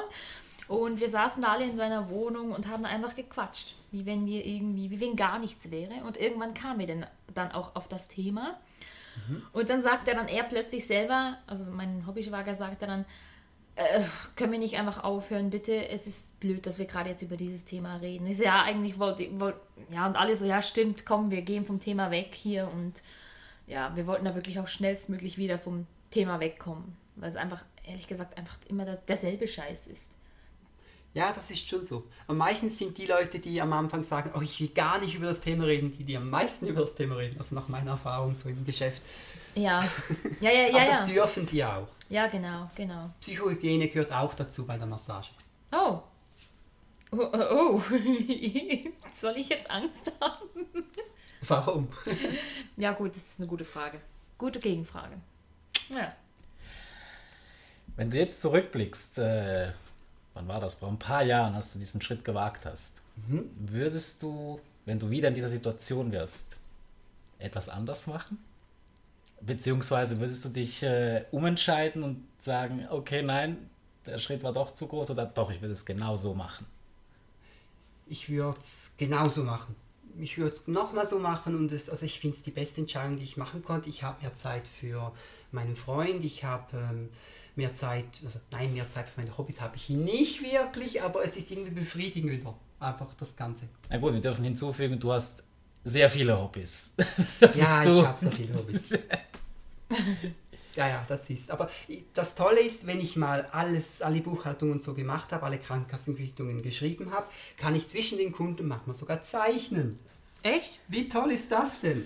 Und 0.67 0.99
wir 0.99 1.09
saßen 1.09 1.43
da 1.43 1.53
alle 1.53 1.65
in 1.65 1.77
seiner 1.77 2.09
Wohnung 2.09 2.51
und 2.51 2.67
haben 2.67 2.85
einfach 2.85 3.15
gequatscht, 3.15 3.75
wie 3.91 4.05
wenn 4.05 4.25
wir 4.25 4.45
irgendwie, 4.45 4.89
wie 4.89 4.99
wenn 4.99 5.15
gar 5.15 5.37
nichts 5.39 5.69
wäre. 5.69 6.03
Und 6.05 6.17
irgendwann 6.17 6.55
kamen 6.55 6.79
wir 6.79 6.87
dann, 6.87 7.05
dann 7.35 7.51
auch 7.51 7.75
auf 7.75 7.87
das 7.87 8.07
Thema. 8.07 8.57
Und 9.53 9.69
dann 9.69 9.81
sagt 9.81 10.07
er 10.07 10.15
dann 10.15 10.27
er 10.27 10.43
plötzlich 10.43 10.85
selber, 10.85 11.37
also 11.47 11.65
mein 11.65 12.05
Hobbyschwager 12.05 12.53
sagte 12.53 12.85
dann, 12.87 13.05
äh, 13.75 14.01
können 14.35 14.53
wir 14.53 14.59
nicht 14.59 14.77
einfach 14.77 15.03
aufhören, 15.03 15.49
bitte? 15.49 15.89
Es 15.89 16.07
ist 16.07 16.39
blöd, 16.39 16.65
dass 16.65 16.79
wir 16.79 16.85
gerade 16.85 17.09
jetzt 17.09 17.21
über 17.21 17.37
dieses 17.37 17.65
Thema 17.65 17.97
reden. 17.97 18.25
Ich 18.27 18.37
ja, 18.37 18.63
eigentlich 18.63 18.99
wollte 18.99 19.27
wollt, 19.39 19.55
ja, 19.89 20.07
und 20.07 20.15
alle 20.15 20.35
so, 20.35 20.45
ja, 20.45 20.61
stimmt, 20.61 21.05
komm, 21.05 21.29
wir 21.29 21.41
gehen 21.41 21.65
vom 21.65 21.79
Thema 21.79 22.09
weg 22.11 22.33
hier 22.33 22.69
und 22.73 23.01
ja, 23.67 23.95
wir 23.95 24.07
wollten 24.07 24.25
da 24.25 24.35
wirklich 24.35 24.59
auch 24.59 24.67
schnellstmöglich 24.67 25.37
wieder 25.37 25.59
vom 25.59 25.87
Thema 26.09 26.39
wegkommen, 26.39 26.95
weil 27.15 27.29
es 27.29 27.35
einfach, 27.35 27.65
ehrlich 27.85 28.07
gesagt, 28.07 28.37
einfach 28.37 28.57
immer 28.69 28.85
das, 28.85 29.03
derselbe 29.03 29.47
Scheiß 29.47 29.87
ist. 29.87 30.11
Ja, 31.13 31.31
das 31.33 31.49
ist 31.49 31.67
schon 31.67 31.83
so. 31.83 32.03
Am 32.27 32.37
meisten 32.37 32.69
sind 32.69 32.97
die 32.97 33.05
Leute, 33.05 33.39
die 33.39 33.61
am 33.61 33.71
Anfang 33.71 34.03
sagen, 34.03 34.31
oh, 34.35 34.41
ich 34.41 34.59
will 34.59 34.67
gar 34.67 34.99
nicht 34.99 35.15
über 35.15 35.27
das 35.27 35.39
Thema 35.39 35.63
reden, 35.63 35.91
die, 35.91 36.03
die 36.03 36.17
am 36.17 36.29
meisten 36.29 36.67
über 36.67 36.81
das 36.81 36.93
Thema 36.93 37.15
reden. 37.15 37.37
Also 37.37 37.55
nach 37.55 37.69
meiner 37.69 37.91
Erfahrung 37.91 38.33
so 38.33 38.49
im 38.49 38.65
Geschäft. 38.65 39.01
Ja, 39.55 39.83
ja, 40.41 40.51
ja, 40.51 40.67
ja. 40.67 40.75
Aber 40.75 40.85
das 40.85 40.99
ja. 40.99 41.05
dürfen 41.05 41.45
sie 41.45 41.63
auch. 41.63 41.87
Ja, 42.09 42.27
genau, 42.27 42.69
genau. 42.75 43.09
Psychohygiene 43.19 43.87
gehört 43.87 44.11
auch 44.11 44.33
dazu 44.33 44.65
bei 44.65 44.77
der 44.77 44.85
Massage. 44.85 45.31
Oh. 45.71 46.01
Oh, 47.11 47.29
oh, 47.33 47.81
oh. 47.81 47.81
Soll 49.15 49.37
ich 49.37 49.49
jetzt 49.49 49.69
Angst 49.69 50.11
haben? 50.19 50.49
Warum? 51.47 51.87
Ja, 52.77 52.91
gut, 52.93 53.11
das 53.11 53.17
ist 53.17 53.39
eine 53.39 53.47
gute 53.47 53.65
Frage. 53.65 54.01
Gute 54.37 54.59
Gegenfrage. 54.59 55.15
Ja. 55.89 56.13
Wenn 57.95 58.09
du 58.09 58.17
jetzt 58.17 58.41
zurückblickst, 58.41 59.19
äh, 59.19 59.71
wann 60.33 60.47
war 60.47 60.59
das? 60.59 60.75
Vor 60.75 60.89
ein 60.89 60.99
paar 60.99 61.23
Jahren, 61.23 61.55
als 61.55 61.71
du 61.73 61.79
diesen 61.79 62.01
Schritt 62.01 62.25
gewagt 62.25 62.65
hast, 62.65 63.01
würdest 63.57 64.21
du, 64.21 64.59
wenn 64.85 64.99
du 64.99 65.09
wieder 65.09 65.29
in 65.29 65.33
dieser 65.33 65.49
Situation 65.49 66.11
wärst, 66.11 66.57
etwas 67.39 67.69
anders 67.69 68.07
machen? 68.07 68.37
Beziehungsweise 69.41 70.19
würdest 70.19 70.43
du 70.45 70.49
dich 70.49 70.81
äh, 70.83 71.25
umentscheiden 71.31 72.03
und 72.03 72.25
sagen, 72.39 72.87
okay, 72.89 73.21
nein, 73.21 73.69
der 74.05 74.17
Schritt 74.17 74.43
war 74.43 74.53
doch 74.53 74.71
zu 74.71 74.87
groß 74.87 75.11
oder 75.11 75.25
doch, 75.25 75.51
ich 75.51 75.61
würde 75.61 75.71
es 75.71 75.85
genau 75.85 76.15
so 76.15 76.33
machen? 76.33 76.65
Ich 78.07 78.29
würde 78.29 78.59
es 78.59 78.95
genauso 78.97 79.43
machen. 79.43 79.75
Ich 80.19 80.37
würde 80.37 80.55
es 80.55 80.67
nochmal 80.67 81.05
so 81.05 81.19
machen 81.19 81.55
und 81.55 81.71
es, 81.71 81.89
also 81.89 82.05
ich 82.05 82.19
finde 82.19 82.37
es 82.37 82.43
die 82.43 82.51
beste 82.51 82.81
Entscheidung, 82.81 83.17
die 83.17 83.23
ich 83.23 83.35
machen 83.35 83.63
konnte. 83.63 83.89
Ich 83.89 84.03
habe 84.03 84.21
mehr 84.21 84.33
Zeit 84.33 84.67
für 84.67 85.11
meinen 85.51 85.75
Freund, 85.75 86.23
ich 86.23 86.43
habe 86.43 86.77
ähm, 86.77 87.09
mehr 87.55 87.73
Zeit, 87.73 88.05
also 88.23 88.39
nein, 88.51 88.73
mehr 88.73 88.87
Zeit 88.87 89.09
für 89.09 89.21
meine 89.21 89.37
Hobbys 89.37 89.61
habe 89.61 89.75
ich 89.75 89.89
nicht 89.89 90.41
wirklich, 90.41 91.01
aber 91.01 91.23
es 91.25 91.35
ist 91.35 91.51
irgendwie 91.51 91.71
befriedigender, 91.71 92.53
einfach 92.79 93.13
das 93.15 93.35
Ganze. 93.35 93.67
Na 93.89 93.97
gut, 93.97 94.13
wir 94.13 94.21
dürfen 94.21 94.43
hinzufügen, 94.43 94.99
du 94.99 95.11
hast 95.11 95.43
sehr 95.85 96.09
viele 96.09 96.37
Hobbys. 96.37 96.95
Ja, 97.55 97.83
du- 97.83 98.01
ich 98.01 98.05
habe 98.07 98.19
sehr 98.19 98.31
viele 98.31 98.53
Hobbys. 98.55 98.89
ja, 100.75 100.87
ja, 100.89 101.05
das 101.07 101.29
ist. 101.29 101.49
Aber 101.51 101.69
das 102.13 102.35
Tolle 102.35 102.59
ist, 102.59 102.85
wenn 102.87 102.99
ich 102.99 103.15
mal 103.15 103.45
alles, 103.51 104.01
alle 104.01 104.19
Buchhaltungen 104.21 104.73
und 104.75 104.83
so 104.83 104.93
gemacht 104.93 105.31
habe, 105.31 105.45
alle 105.45 105.57
Krankenkassenquittungen 105.59 106.61
geschrieben 106.61 107.11
habe, 107.11 107.27
kann 107.57 107.75
ich 107.75 107.87
zwischen 107.87 108.17
den 108.17 108.31
Kunden 108.33 108.67
manchmal 108.67 108.95
sogar 108.95 109.21
zeichnen. 109.21 109.97
Echt? 110.43 110.79
Wie 110.89 111.07
toll 111.07 111.31
ist 111.31 111.51
das 111.51 111.79
denn? 111.81 112.03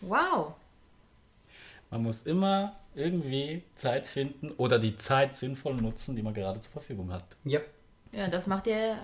Wow. 0.00 0.54
Man 1.90 2.02
muss 2.02 2.22
immer 2.22 2.76
irgendwie 2.94 3.62
Zeit 3.76 4.06
finden 4.06 4.50
oder 4.52 4.78
die 4.78 4.96
Zeit 4.96 5.34
sinnvoll 5.34 5.74
nutzen, 5.74 6.16
die 6.16 6.22
man 6.22 6.34
gerade 6.34 6.60
zur 6.60 6.72
Verfügung 6.72 7.12
hat. 7.12 7.24
Ja. 7.44 7.60
Ja, 8.12 8.28
das 8.28 8.46
macht 8.46 8.66
er 8.66 8.98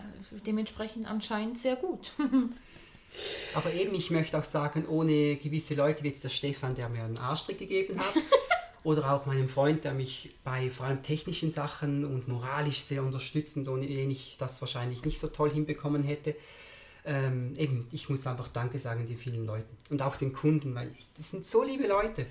dementsprechend 0.46 1.06
anscheinend 1.06 1.58
sehr 1.58 1.76
gut. 1.76 2.12
Aber 3.54 3.72
eben, 3.72 3.94
ich 3.94 4.10
möchte 4.10 4.38
auch 4.38 4.44
sagen, 4.44 4.86
ohne 4.88 5.36
gewisse 5.36 5.74
Leute 5.74 6.02
wie 6.02 6.08
jetzt 6.08 6.24
der 6.24 6.28
Stefan, 6.28 6.74
der 6.74 6.88
mir 6.88 7.04
einen 7.04 7.18
Arschtritt 7.18 7.58
gegeben 7.58 7.98
hat, 7.98 8.14
oder 8.84 9.12
auch 9.12 9.26
meinem 9.26 9.48
Freund, 9.48 9.84
der 9.84 9.94
mich 9.94 10.34
bei 10.44 10.70
vor 10.70 10.86
allem 10.86 11.02
technischen 11.02 11.50
Sachen 11.50 12.04
und 12.04 12.28
moralisch 12.28 12.80
sehr 12.80 13.02
unterstützt 13.02 13.56
und 13.56 13.68
ohne 13.68 13.86
den 13.86 14.10
ich 14.10 14.36
das 14.38 14.60
wahrscheinlich 14.60 15.04
nicht 15.04 15.18
so 15.18 15.28
toll 15.28 15.50
hinbekommen 15.50 16.02
hätte. 16.02 16.36
Ähm, 17.06 17.52
eben, 17.56 17.86
ich 17.92 18.08
muss 18.08 18.26
einfach 18.26 18.48
Danke 18.48 18.78
sagen 18.78 19.06
den 19.06 19.16
vielen 19.16 19.46
Leuten 19.46 19.76
und 19.90 20.00
auch 20.02 20.16
den 20.16 20.32
Kunden, 20.32 20.74
weil 20.74 20.90
ich, 20.98 21.06
das 21.16 21.30
sind 21.30 21.46
so 21.46 21.62
liebe 21.62 21.86
Leute. 21.86 22.26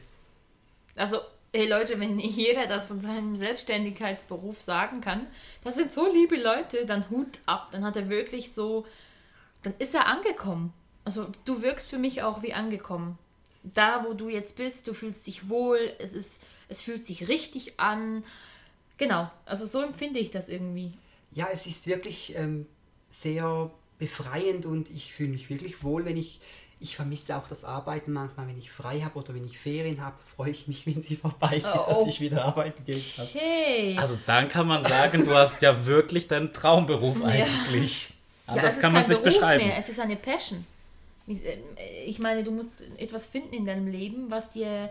Also, 0.96 1.18
hey 1.54 1.68
Leute, 1.68 2.00
wenn 2.00 2.20
jeder 2.20 2.68
das 2.68 2.88
von 2.88 3.02
seinem 3.02 3.36
Selbstständigkeitsberuf 3.36 4.62
sagen 4.62 5.02
kann, 5.02 5.28
das 5.64 5.76
sind 5.76 5.92
so 5.92 6.12
liebe 6.12 6.36
Leute, 6.36 6.86
dann 6.86 7.10
Hut 7.10 7.40
ab. 7.46 7.70
Dann 7.72 7.84
hat 7.84 7.96
er 7.96 8.10
wirklich 8.10 8.52
so, 8.52 8.86
dann 9.64 9.74
ist 9.80 9.96
er 9.96 10.08
angekommen. 10.08 10.74
Also, 11.06 11.28
du 11.46 11.62
wirkst 11.62 11.90
für 11.90 11.98
mich 11.98 12.22
auch 12.22 12.44
wie 12.44 12.54
angekommen. 12.54 13.18
Da, 13.64 14.06
wo 14.06 14.14
du 14.14 14.30
jetzt 14.30 14.58
bist, 14.58 14.88
du 14.88 14.94
fühlst 14.94 15.26
dich 15.26 15.50
wohl, 15.50 15.80
es 16.00 16.14
ist, 16.14 16.42
es 16.68 16.82
fühlt 16.82 17.06
sich 17.06 17.28
richtig 17.28 17.80
an. 17.80 18.24
Genau, 18.98 19.30
also 19.46 19.66
so 19.66 19.82
empfinde 19.82 20.20
ich 20.20 20.32
das 20.32 20.50
irgendwie. 20.50 20.92
Ja, 21.32 21.48
es 21.52 21.66
ist 21.66 21.88
wirklich 21.88 22.36
ähm, 22.36 22.68
sehr 23.10 23.72
befreiend 24.00 24.66
und 24.66 24.90
ich 24.90 25.14
fühle 25.14 25.30
mich 25.30 25.50
wirklich 25.50 25.82
wohl, 25.84 26.04
wenn 26.06 26.18
ich, 26.18 26.42
ich 26.80 26.96
vermisse 26.96 27.38
auch 27.38 27.48
das 27.48 27.64
Arbeiten 27.64 28.12
manchmal, 28.12 28.48
wenn 28.48 28.58
ich 28.58 28.70
frei 28.70 29.00
habe 29.00 29.18
oder 29.18 29.34
wenn 29.34 29.46
ich 29.46 29.58
Ferien 29.58 30.02
habe, 30.02 30.18
freue 30.36 30.52
ich 30.52 30.68
mich, 30.68 30.86
wenn 30.86 31.02
sie 31.02 31.16
vorbei 31.16 31.60
sind, 31.60 31.72
Oh, 31.74 31.86
dass 31.88 32.08
ich 32.08 32.20
wieder 32.20 32.44
arbeiten 32.44 32.84
gehen 32.84 33.04
kann. 33.16 33.26
Okay. 33.26 33.96
Also 33.98 34.18
dann 34.26 34.50
kann 34.50 34.68
man 34.68 34.84
sagen, 34.84 35.24
du 35.24 35.34
hast 35.34 35.62
ja 35.62 35.86
wirklich 35.86 36.28
deinen 36.28 36.52
Traumberuf 36.52 37.24
eigentlich. 37.24 38.10
Ja, 38.10 38.16
Anders 38.46 38.66
es 38.66 38.74
ist 38.76 38.82
kann 38.82 38.94
man 38.94 39.04
sich 39.04 39.18
Beruf 39.18 39.24
beschreiben. 39.24 39.66
Mehr, 39.66 39.78
es 39.78 39.90
ist 39.90 40.00
eine 40.00 40.16
Passion. 40.16 40.66
Äh, 41.28 42.04
Ich 42.06 42.20
meine, 42.20 42.44
du 42.44 42.52
musst 42.52 42.84
etwas 42.98 43.26
finden 43.28 43.54
in 43.54 43.66
deinem 43.66 43.88
Leben, 43.88 44.30
was 44.30 44.50
dir 44.50 44.90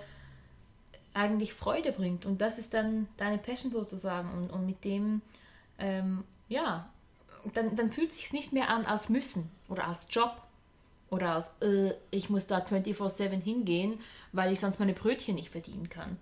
eigentlich 1.15 1.53
Freude 1.53 1.93
bringt. 1.93 2.25
Und 2.25 2.41
das 2.41 2.59
ist 2.59 2.73
dann 2.75 3.09
deine 3.17 3.39
Passion 3.39 3.73
sozusagen. 3.73 4.31
Und, 4.33 4.51
und 4.51 4.67
mit 4.67 4.85
dem, 4.85 5.21
ähm, 5.79 6.25
ja, 6.49 6.89
dann, 7.55 7.77
dann 7.77 7.91
fühlt 7.91 8.11
es 8.11 8.19
sich 8.19 8.33
nicht 8.33 8.53
mehr 8.53 8.69
an 8.71 8.87
als 8.87 9.09
müssen 9.09 9.51
oder 9.69 9.87
als 9.89 10.07
Job 10.11 10.41
oder 11.11 11.35
als, 11.35 11.57
äh, 11.61 11.95
ich 12.11 12.31
muss 12.31 12.47
da 12.47 12.59
24-7 12.59 13.43
hingehen, 13.43 14.01
weil 14.33 14.53
ich 14.53 14.61
sonst 14.61 14.79
meine 14.79 14.95
Brötchen 14.95 15.35
nicht 15.35 15.51
verdienen 15.51 15.91
kann. 15.91 16.17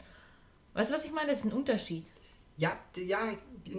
Weißt 0.75 0.90
du, 0.90 0.95
was 0.95 1.05
ich 1.05 1.12
meine? 1.12 1.29
Das 1.29 1.38
ist 1.38 1.45
ein 1.45 1.53
Unterschied. 1.53 2.07
Ja, 2.61 2.73
ja, 2.96 3.18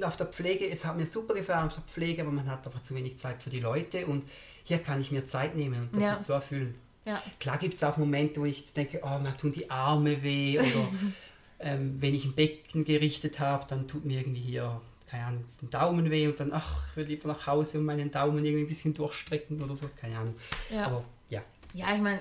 auf 0.08 0.18
der 0.18 0.26
Pflege, 0.28 0.68
es 0.70 0.84
hat 0.86 0.98
mir 0.98 1.06
super 1.06 1.34
gefallen 1.36 1.68
auf 1.68 1.76
der 1.76 1.84
Pflege, 1.84 2.24
aber 2.24 2.32
man 2.32 2.50
hat 2.50 2.66
einfach 2.66 2.82
zu 2.82 2.96
wenig 2.96 3.18
Zeit 3.18 3.42
für 3.44 3.50
die 3.52 3.60
Leute 3.60 4.08
und 4.08 4.24
hier 4.64 4.80
kann 4.80 5.00
ich 5.00 5.12
mir 5.12 5.24
Zeit 5.26 5.56
nehmen 5.56 5.82
und 5.84 5.96
das 5.96 6.04
Ja. 6.04 6.12
ist 6.14 6.26
so 6.26 6.34
erfüllend. 6.34 6.76
Ja. 7.06 7.22
Klar 7.40 7.58
gibt 7.60 7.76
es 7.76 7.84
auch 7.84 7.98
Momente, 7.98 8.40
wo 8.42 8.46
ich 8.46 8.60
jetzt 8.60 8.76
denke, 8.78 9.02
oh, 9.04 9.20
mir 9.20 9.36
tun 9.38 9.52
die 9.52 9.70
Arme 9.70 10.22
weh 10.24 10.58
oder 10.60 10.88
ähm, 11.60 11.98
wenn 12.02 12.16
ich 12.16 12.26
ein 12.26 12.34
Becken 12.34 12.84
gerichtet 12.84 13.40
habe, 13.40 13.66
dann 13.68 13.88
tut 13.88 14.04
mir 14.06 14.20
irgendwie 14.22 14.42
hier, 14.42 14.82
keine 15.08 15.26
Ahnung, 15.26 15.46
den 15.62 15.70
Daumen 15.70 16.10
weh 16.10 16.28
und 16.28 16.40
dann, 16.40 16.52
ach, 16.52 16.88
ich 16.90 16.98
will 16.98 17.06
lieber 17.06 17.28
nach 17.28 17.46
Hause 17.48 17.78
und 17.80 17.86
meinen 17.86 18.10
Daumen 18.10 18.44
irgendwie 18.44 18.64
ein 18.66 18.68
bisschen 18.68 18.94
durchstrecken 18.96 19.62
oder 19.62 19.76
so, 19.76 19.90
keine 20.00 20.18
Ahnung. 20.18 20.36
Ja. 20.72 20.86
Aber 20.88 21.04
ja, 21.30 21.42
Ja, 21.74 21.94
ich 21.96 22.02
meine, 22.02 22.20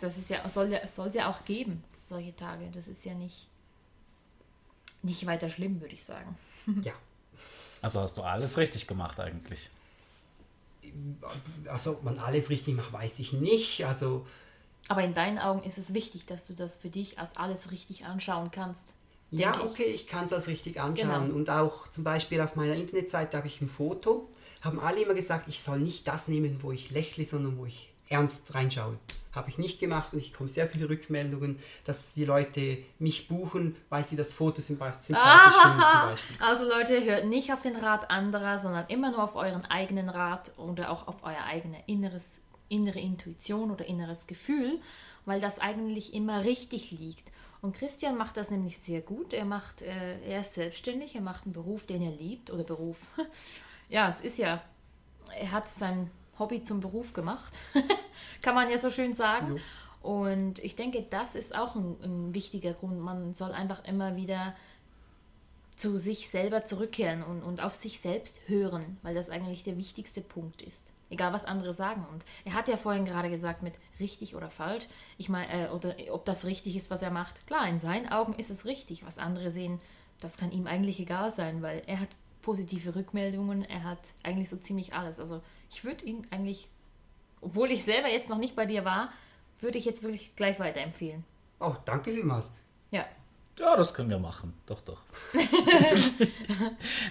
das 0.00 0.16
ist 0.18 0.30
ja, 0.30 0.48
soll 0.48 0.70
ja, 0.70 0.86
soll 0.86 1.10
ja 1.12 1.28
auch 1.30 1.44
geben, 1.44 1.82
solche 2.04 2.34
Tage. 2.36 2.70
Das 2.72 2.86
ist 2.88 3.04
ja 3.04 3.14
nicht, 3.14 3.48
nicht 5.02 5.26
weiter 5.26 5.50
schlimm, 5.50 5.80
würde 5.80 5.94
ich 5.94 6.04
sagen. 6.04 6.36
ja. 6.82 6.92
Also 7.80 8.00
hast 8.00 8.16
du 8.16 8.22
alles 8.22 8.58
richtig 8.58 8.86
gemacht 8.86 9.20
eigentlich. 9.20 9.70
Also, 11.66 11.92
ob 11.92 12.02
man 12.02 12.18
alles 12.18 12.50
richtig 12.50 12.74
macht, 12.74 12.92
weiß 12.92 13.18
ich 13.18 13.32
nicht. 13.32 13.84
Also, 13.84 14.26
Aber 14.88 15.02
in 15.02 15.14
deinen 15.14 15.38
Augen 15.38 15.62
ist 15.62 15.78
es 15.78 15.94
wichtig, 15.94 16.24
dass 16.26 16.46
du 16.46 16.54
das 16.54 16.76
für 16.76 16.88
dich 16.88 17.18
als 17.18 17.36
alles 17.36 17.70
richtig 17.70 18.06
anschauen 18.06 18.50
kannst. 18.50 18.94
Ja, 19.30 19.60
okay, 19.60 19.84
ich 19.84 20.06
kann 20.06 20.24
es 20.24 20.32
als 20.32 20.48
richtig 20.48 20.80
anschauen. 20.80 21.26
Genau. 21.26 21.36
Und 21.36 21.50
auch 21.50 21.88
zum 21.88 22.04
Beispiel 22.04 22.40
auf 22.40 22.56
meiner 22.56 22.74
Internetseite 22.74 23.36
habe 23.36 23.46
ich 23.46 23.60
ein 23.60 23.68
Foto. 23.68 24.28
Haben 24.62 24.80
alle 24.80 25.02
immer 25.02 25.14
gesagt, 25.14 25.48
ich 25.48 25.60
soll 25.60 25.80
nicht 25.80 26.08
das 26.08 26.28
nehmen, 26.28 26.62
wo 26.62 26.72
ich 26.72 26.90
lächle, 26.90 27.24
sondern 27.24 27.58
wo 27.58 27.66
ich 27.66 27.92
ernst 28.08 28.54
reinschaue. 28.54 28.98
Habe 29.34 29.50
ich 29.50 29.58
nicht 29.58 29.78
gemacht 29.78 30.12
und 30.12 30.18
ich 30.18 30.32
komme 30.32 30.48
sehr 30.48 30.66
viele 30.68 30.88
Rückmeldungen, 30.88 31.58
dass 31.84 32.14
die 32.14 32.24
Leute 32.24 32.78
mich 32.98 33.28
buchen, 33.28 33.76
weil 33.88 34.04
sie 34.06 34.16
das 34.16 34.34
Foto 34.34 34.60
sympa- 34.60 34.94
sympathisch 34.94 35.60
finden 35.62 35.80
zum 35.80 36.10
Beispiel. 36.10 36.36
Also 36.40 36.68
Leute, 36.68 37.04
hört 37.04 37.26
nicht 37.26 37.52
auf 37.52 37.62
den 37.62 37.76
Rat 37.76 38.10
anderer, 38.10 38.58
sondern 38.58 38.86
immer 38.88 39.10
nur 39.10 39.22
auf 39.22 39.36
euren 39.36 39.64
eigenen 39.66 40.08
Rat 40.08 40.52
oder 40.56 40.90
auch 40.90 41.06
auf 41.06 41.22
euer 41.22 41.44
eigenes 41.44 41.80
inneres 41.86 42.40
innere 42.70 43.00
Intuition 43.00 43.70
oder 43.70 43.86
inneres 43.86 44.26
Gefühl, 44.26 44.78
weil 45.24 45.40
das 45.40 45.58
eigentlich 45.58 46.12
immer 46.14 46.44
richtig 46.44 46.90
liegt. 46.90 47.32
Und 47.60 47.74
Christian 47.74 48.16
macht 48.16 48.36
das 48.36 48.50
nämlich 48.50 48.78
sehr 48.78 49.00
gut. 49.00 49.32
Er 49.32 49.44
macht, 49.44 49.82
äh, 49.82 50.20
er 50.20 50.40
ist 50.40 50.54
selbstständig, 50.54 51.14
er 51.14 51.22
macht 51.22 51.44
einen 51.44 51.54
Beruf, 51.54 51.86
den 51.86 52.02
er 52.02 52.12
liebt 52.12 52.50
oder 52.50 52.64
Beruf. 52.64 52.98
ja, 53.88 54.08
es 54.08 54.20
ist 54.20 54.38
ja, 54.38 54.62
er 55.34 55.52
hat 55.52 55.68
sein 55.68 56.10
Hobby 56.38 56.62
zum 56.62 56.80
Beruf 56.80 57.14
gemacht, 57.14 57.58
kann 58.42 58.54
man 58.54 58.70
ja 58.70 58.78
so 58.78 58.90
schön 58.90 59.14
sagen. 59.14 59.56
Jo. 59.56 60.10
Und 60.10 60.58
ich 60.60 60.76
denke, 60.76 61.04
das 61.08 61.34
ist 61.34 61.56
auch 61.56 61.74
ein, 61.74 61.96
ein 62.02 62.34
wichtiger 62.34 62.72
Grund. 62.72 63.00
Man 63.00 63.34
soll 63.34 63.52
einfach 63.52 63.84
immer 63.84 64.16
wieder 64.16 64.54
zu 65.76 65.98
sich 65.98 66.28
selber 66.28 66.64
zurückkehren 66.64 67.22
und, 67.22 67.42
und 67.42 67.62
auf 67.62 67.74
sich 67.74 68.00
selbst 68.00 68.40
hören, 68.46 68.98
weil 69.02 69.14
das 69.14 69.30
eigentlich 69.30 69.62
der 69.62 69.76
wichtigste 69.76 70.20
Punkt 70.20 70.62
ist. 70.62 70.92
Egal, 71.10 71.32
was 71.32 71.46
andere 71.46 71.72
sagen. 71.72 72.06
Und 72.12 72.24
er 72.44 72.54
hat 72.54 72.68
ja 72.68 72.76
vorhin 72.76 73.04
gerade 73.04 73.30
gesagt 73.30 73.62
mit 73.62 73.74
richtig 73.98 74.34
oder 74.34 74.50
falsch. 74.50 74.88
Ich 75.16 75.28
meine, 75.28 75.66
äh, 75.66 75.70
oder 75.70 75.94
ob 76.10 76.24
das 76.24 76.44
richtig 76.44 76.76
ist, 76.76 76.90
was 76.90 77.00
er 77.00 77.10
macht. 77.10 77.46
Klar, 77.46 77.66
in 77.68 77.78
seinen 77.78 78.08
Augen 78.08 78.34
ist 78.34 78.50
es 78.50 78.66
richtig. 78.66 79.06
Was 79.06 79.18
andere 79.18 79.50
sehen, 79.50 79.78
das 80.20 80.36
kann 80.36 80.52
ihm 80.52 80.66
eigentlich 80.66 81.00
egal 81.00 81.32
sein, 81.32 81.62
weil 81.62 81.82
er 81.86 82.00
hat 82.00 82.08
positive 82.42 82.94
Rückmeldungen, 82.94 83.64
er 83.64 83.84
hat 83.84 84.00
eigentlich 84.22 84.50
so 84.50 84.56
ziemlich 84.56 84.94
alles. 84.94 85.18
Also 85.20 85.40
ich 85.70 85.84
würde 85.84 86.04
ihn 86.04 86.26
eigentlich, 86.30 86.68
obwohl 87.40 87.70
ich 87.70 87.84
selber 87.84 88.08
jetzt 88.08 88.28
noch 88.28 88.38
nicht 88.38 88.56
bei 88.56 88.66
dir 88.66 88.84
war, 88.84 89.10
würde 89.60 89.78
ich 89.78 89.84
jetzt 89.84 90.02
wirklich 90.02 90.36
gleich 90.36 90.58
weiterempfehlen. 90.58 91.24
Oh, 91.60 91.74
danke 91.84 92.12
vielmals. 92.12 92.52
Ja. 92.90 93.04
Ja, 93.58 93.76
das 93.76 93.92
können 93.92 94.10
wir 94.10 94.18
machen. 94.18 94.54
Doch, 94.66 94.80
doch. 94.80 95.02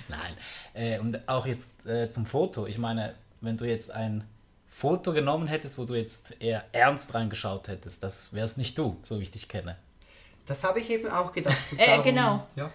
Nein. 0.08 0.38
Äh, 0.74 1.00
und 1.00 1.28
auch 1.28 1.46
jetzt 1.46 1.86
äh, 1.86 2.10
zum 2.10 2.26
Foto. 2.26 2.66
Ich 2.66 2.78
meine, 2.78 3.16
wenn 3.42 3.58
du 3.58 3.66
jetzt 3.66 3.92
ein 3.92 4.24
Foto 4.68 5.12
genommen 5.12 5.48
hättest, 5.48 5.78
wo 5.78 5.84
du 5.84 5.96
jetzt 5.96 6.42
eher 6.42 6.64
ernst 6.72 7.14
reingeschaut 7.14 7.68
hättest, 7.68 8.02
das 8.04 8.34
wärst 8.34 8.58
nicht 8.58 8.78
du, 8.78 8.98
so 9.02 9.20
wie 9.20 9.24
ich 9.24 9.32
dich 9.32 9.50
kenne. 9.50 9.78
Das 10.46 10.64
habe 10.64 10.80
ich 10.80 10.90
eben 10.90 11.10
auch 11.10 11.34
gedacht. 11.34 11.58
äh, 11.78 11.88
darum, 11.88 12.04
genau. 12.04 12.48
Ja. 12.56 12.72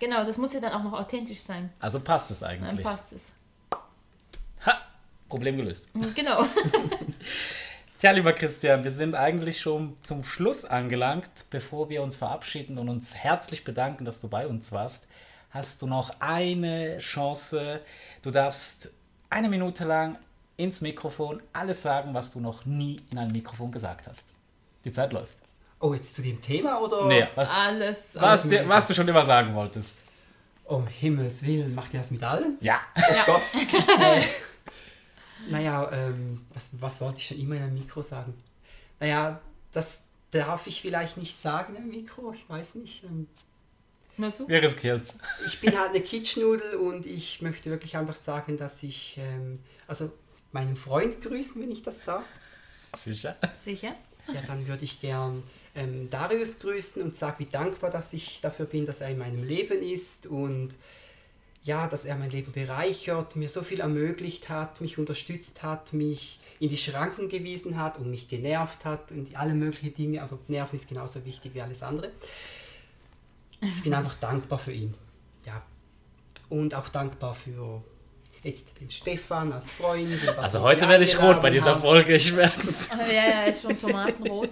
Genau, 0.00 0.24
das 0.24 0.36
muss 0.36 0.52
ja 0.52 0.58
dann 0.60 0.72
auch 0.72 0.82
noch 0.82 0.94
authentisch 0.94 1.40
sein. 1.40 1.72
Also 1.78 2.00
passt 2.00 2.30
es 2.32 2.42
eigentlich. 2.42 2.82
Dann 2.82 2.92
passt 2.92 3.12
es. 3.12 3.32
Problem 5.32 5.56
gelöst. 5.56 5.88
Genau. 6.14 6.44
Tja, 7.98 8.10
lieber 8.10 8.34
Christian, 8.34 8.84
wir 8.84 8.90
sind 8.90 9.14
eigentlich 9.14 9.62
schon 9.62 9.96
zum 10.02 10.22
Schluss 10.22 10.66
angelangt. 10.66 11.30
Bevor 11.48 11.88
wir 11.88 12.02
uns 12.02 12.18
verabschieden 12.18 12.76
und 12.76 12.90
uns 12.90 13.16
herzlich 13.16 13.64
bedanken, 13.64 14.04
dass 14.04 14.20
du 14.20 14.28
bei 14.28 14.46
uns 14.46 14.72
warst, 14.72 15.08
hast 15.48 15.80
du 15.80 15.86
noch 15.86 16.20
eine 16.20 16.98
Chance. 16.98 17.80
Du 18.20 18.30
darfst 18.30 18.90
eine 19.30 19.48
Minute 19.48 19.84
lang 19.84 20.18
ins 20.58 20.82
Mikrofon 20.82 21.42
alles 21.54 21.80
sagen, 21.80 22.12
was 22.12 22.30
du 22.34 22.40
noch 22.40 22.66
nie 22.66 23.00
in 23.10 23.16
einem 23.16 23.32
Mikrofon 23.32 23.72
gesagt 23.72 24.06
hast. 24.06 24.34
Die 24.84 24.92
Zeit 24.92 25.14
läuft. 25.14 25.38
Oh, 25.80 25.94
jetzt 25.94 26.14
zu 26.14 26.20
dem 26.20 26.42
Thema 26.42 26.78
oder? 26.82 27.06
Nee, 27.06 27.26
was, 27.34 27.50
alles. 27.50 28.16
Was, 28.16 28.44
alles 28.44 28.68
was 28.68 28.86
du 28.86 28.92
schon 28.92 29.08
immer 29.08 29.24
sagen 29.24 29.54
wolltest. 29.54 29.96
Um 30.64 30.86
Himmels 30.86 31.42
Willen, 31.46 31.74
macht 31.74 31.94
ihr 31.94 32.00
das 32.00 32.10
mit 32.10 32.22
allen? 32.22 32.58
Ja. 32.60 32.82
Oh 32.96 33.14
ja. 33.14 33.24
Gott. 33.24 33.42
Naja, 35.50 35.90
ähm, 35.92 36.44
was, 36.54 36.70
was 36.80 37.00
wollte 37.00 37.18
ich 37.18 37.26
schon 37.26 37.38
immer 37.38 37.56
in 37.56 37.62
einem 37.62 37.74
Mikro 37.74 38.02
sagen? 38.02 38.34
Naja, 39.00 39.40
das 39.72 40.04
darf 40.30 40.66
ich 40.66 40.80
vielleicht 40.80 41.16
nicht 41.16 41.36
sagen 41.36 41.76
im 41.76 41.88
Mikro, 41.88 42.32
ich 42.32 42.48
weiß 42.48 42.76
nicht. 42.76 43.04
Ähm, 43.04 43.26
Na 44.16 44.30
so. 44.30 44.48
Wir 44.48 44.62
riskier's. 44.62 45.18
Ich 45.46 45.60
bin 45.60 45.78
halt 45.78 45.90
eine 45.90 46.00
Kitschnudel 46.00 46.76
und 46.76 47.06
ich 47.06 47.42
möchte 47.42 47.70
wirklich 47.70 47.96
einfach 47.96 48.16
sagen, 48.16 48.56
dass 48.56 48.82
ich, 48.82 49.18
ähm, 49.18 49.58
also 49.86 50.12
meinen 50.52 50.76
Freund 50.76 51.20
grüßen, 51.20 51.60
wenn 51.62 51.70
ich 51.70 51.82
das 51.82 52.04
darf. 52.04 52.24
Sicher? 52.94 53.36
Sicher. 53.54 53.94
Ja, 54.32 54.42
dann 54.46 54.66
würde 54.68 54.84
ich 54.84 55.00
gern 55.00 55.42
ähm, 55.74 56.08
Darius 56.10 56.58
grüßen 56.60 57.02
und 57.02 57.16
sagen, 57.16 57.36
wie 57.38 57.46
dankbar, 57.46 57.90
dass 57.90 58.12
ich 58.12 58.40
dafür 58.40 58.66
bin, 58.66 58.86
dass 58.86 59.00
er 59.00 59.08
in 59.08 59.18
meinem 59.18 59.42
Leben 59.42 59.82
ist 59.82 60.26
und 60.26 60.76
ja, 61.64 61.86
dass 61.86 62.04
er 62.04 62.16
mein 62.16 62.30
Leben 62.30 62.52
bereichert, 62.52 63.36
mir 63.36 63.48
so 63.48 63.62
viel 63.62 63.80
ermöglicht 63.80 64.48
hat, 64.48 64.80
mich 64.80 64.98
unterstützt 64.98 65.62
hat, 65.62 65.92
mich 65.92 66.40
in 66.58 66.68
die 66.68 66.76
Schranken 66.76 67.28
gewiesen 67.28 67.76
hat 67.76 67.98
und 67.98 68.10
mich 68.10 68.28
genervt 68.28 68.84
hat 68.84 69.12
und 69.12 69.36
alle 69.36 69.54
möglichen 69.54 69.94
Dinge. 69.94 70.22
Also 70.22 70.38
Nerven 70.48 70.76
ist 70.76 70.88
genauso 70.88 71.24
wichtig 71.24 71.54
wie 71.54 71.62
alles 71.62 71.82
andere. 71.82 72.10
Ich 73.60 73.82
bin 73.82 73.94
einfach 73.94 74.14
dankbar 74.14 74.58
für 74.58 74.72
ihn. 74.72 74.94
Ja. 75.46 75.62
Und 76.48 76.74
auch 76.74 76.88
dankbar 76.88 77.34
für 77.34 77.82
jetzt 78.42 78.80
den 78.80 78.90
Stefan 78.90 79.52
als 79.52 79.72
Freund. 79.72 80.20
also 80.36 80.62
heute 80.62 80.88
werde 80.88 81.04
ich 81.04 81.20
rot 81.20 81.40
bei 81.40 81.50
dieser 81.50 81.80
Folge, 81.80 82.16
ich 82.16 82.32
merke 82.32 82.58
es. 82.58 82.88
Ja, 82.88 83.28
ja, 83.28 83.44
ist 83.44 83.62
schon 83.62 83.78
tomatenrot. 83.78 84.50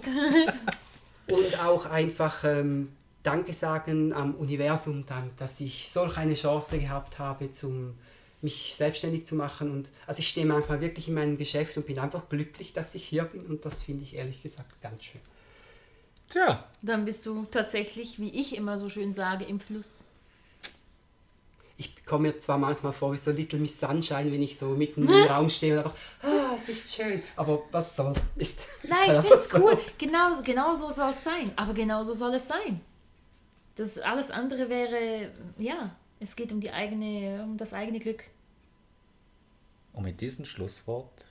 und 1.27 1.59
auch 1.65 1.85
einfach 1.87 2.43
ähm, 2.45 2.89
Danke 3.23 3.53
sagen 3.53 4.13
am 4.13 4.35
Universum, 4.35 5.05
dass 5.37 5.59
ich 5.59 5.89
solch 5.89 6.17
eine 6.17 6.33
Chance 6.33 6.79
gehabt 6.79 7.19
habe, 7.19 7.51
zum, 7.51 7.95
mich 8.41 8.73
selbstständig 8.75 9.25
zu 9.25 9.35
machen. 9.35 9.71
Und 9.71 9.91
also 10.07 10.19
ich 10.19 10.29
stehe 10.29 10.45
manchmal 10.45 10.81
wirklich 10.81 11.07
in 11.07 11.13
meinem 11.13 11.37
Geschäft 11.37 11.77
und 11.77 11.85
bin 11.85 11.99
einfach 11.99 12.29
glücklich, 12.29 12.73
dass 12.73 12.95
ich 12.95 13.03
hier 13.03 13.23
bin. 13.25 13.45
Und 13.45 13.65
das 13.65 13.81
finde 13.81 14.03
ich 14.03 14.15
ehrlich 14.15 14.41
gesagt 14.41 14.81
ganz 14.81 15.03
schön. 15.03 15.21
Tja. 16.29 16.63
Dann 16.81 17.05
bist 17.05 17.25
du 17.25 17.45
tatsächlich, 17.51 18.19
wie 18.19 18.39
ich 18.39 18.55
immer 18.55 18.77
so 18.77 18.89
schön 18.89 19.13
sage, 19.13 19.45
im 19.45 19.59
Fluss. 19.59 20.05
Ich 21.77 22.05
komme 22.05 22.29
mir 22.29 22.39
zwar 22.39 22.57
manchmal 22.57 22.93
vor 22.93 23.11
wie 23.11 23.17
so 23.17 23.31
Little 23.31 23.59
Miss 23.59 23.79
Sunshine, 23.79 24.31
wenn 24.31 24.41
ich 24.41 24.57
so 24.57 24.69
mitten 24.69 25.07
im 25.07 25.23
Raum 25.29 25.49
stehe 25.49 25.73
und 25.73 25.79
einfach, 25.79 25.97
ah, 26.23 26.53
es 26.55 26.69
ist 26.69 26.95
schön. 26.95 27.21
Aber 27.35 27.63
was 27.71 27.95
soll 27.95 28.13
ist 28.35 28.61
Nein, 28.87 28.99
ich 29.07 29.19
finde 29.19 29.35
es 29.35 29.53
cool. 29.53 29.79
Genau, 29.97 30.41
genau 30.43 30.73
so 30.73 30.89
soll 30.89 31.11
es 31.11 31.23
sein. 31.23 31.51
Aber 31.55 31.73
genau 31.73 32.03
so 32.03 32.13
soll 32.13 32.35
es 32.35 32.47
sein. 32.47 32.81
Das 33.75 33.97
alles 33.97 34.31
andere 34.31 34.69
wäre, 34.69 35.31
ja, 35.57 35.95
es 36.19 36.35
geht 36.35 36.51
um 36.51 36.59
die 36.59 36.71
eigene, 36.71 37.43
um 37.43 37.57
das 37.57 37.73
eigene 37.73 37.99
Glück. 37.99 38.23
Und 39.93 40.03
mit 40.03 40.21
diesem 40.21 40.45
Schlusswort 40.45 41.25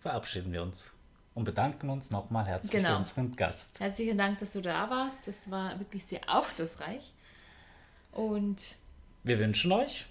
verabschieden 0.00 0.52
wir 0.52 0.62
uns 0.62 0.96
und 1.34 1.44
bedanken 1.44 1.90
uns 1.90 2.10
nochmal 2.10 2.46
herzlich 2.46 2.72
genau. 2.72 2.90
für 2.90 2.96
unseren 2.98 3.36
Gast. 3.36 3.80
Herzlichen 3.80 4.18
Dank, 4.18 4.38
dass 4.38 4.52
du 4.52 4.60
da 4.60 4.90
warst. 4.90 5.26
Das 5.26 5.50
war 5.50 5.78
wirklich 5.78 6.04
sehr 6.04 6.20
aufschlussreich. 6.26 7.12
Und 8.12 8.76
wir 9.24 9.38
wünschen 9.38 9.72
euch 9.72 10.06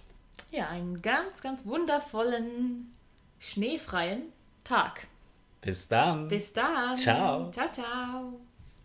ja 0.52 0.70
einen 0.70 1.02
ganz, 1.02 1.42
ganz 1.42 1.66
wundervollen, 1.66 2.94
schneefreien 3.40 4.24
Tag. 4.64 5.08
Bis 5.62 5.88
dann. 5.88 6.28
Bis 6.28 6.54
dann. 6.54 6.96
Ciao. 6.96 7.52
Ciao, 7.52 7.72
ciao. 7.72 8.42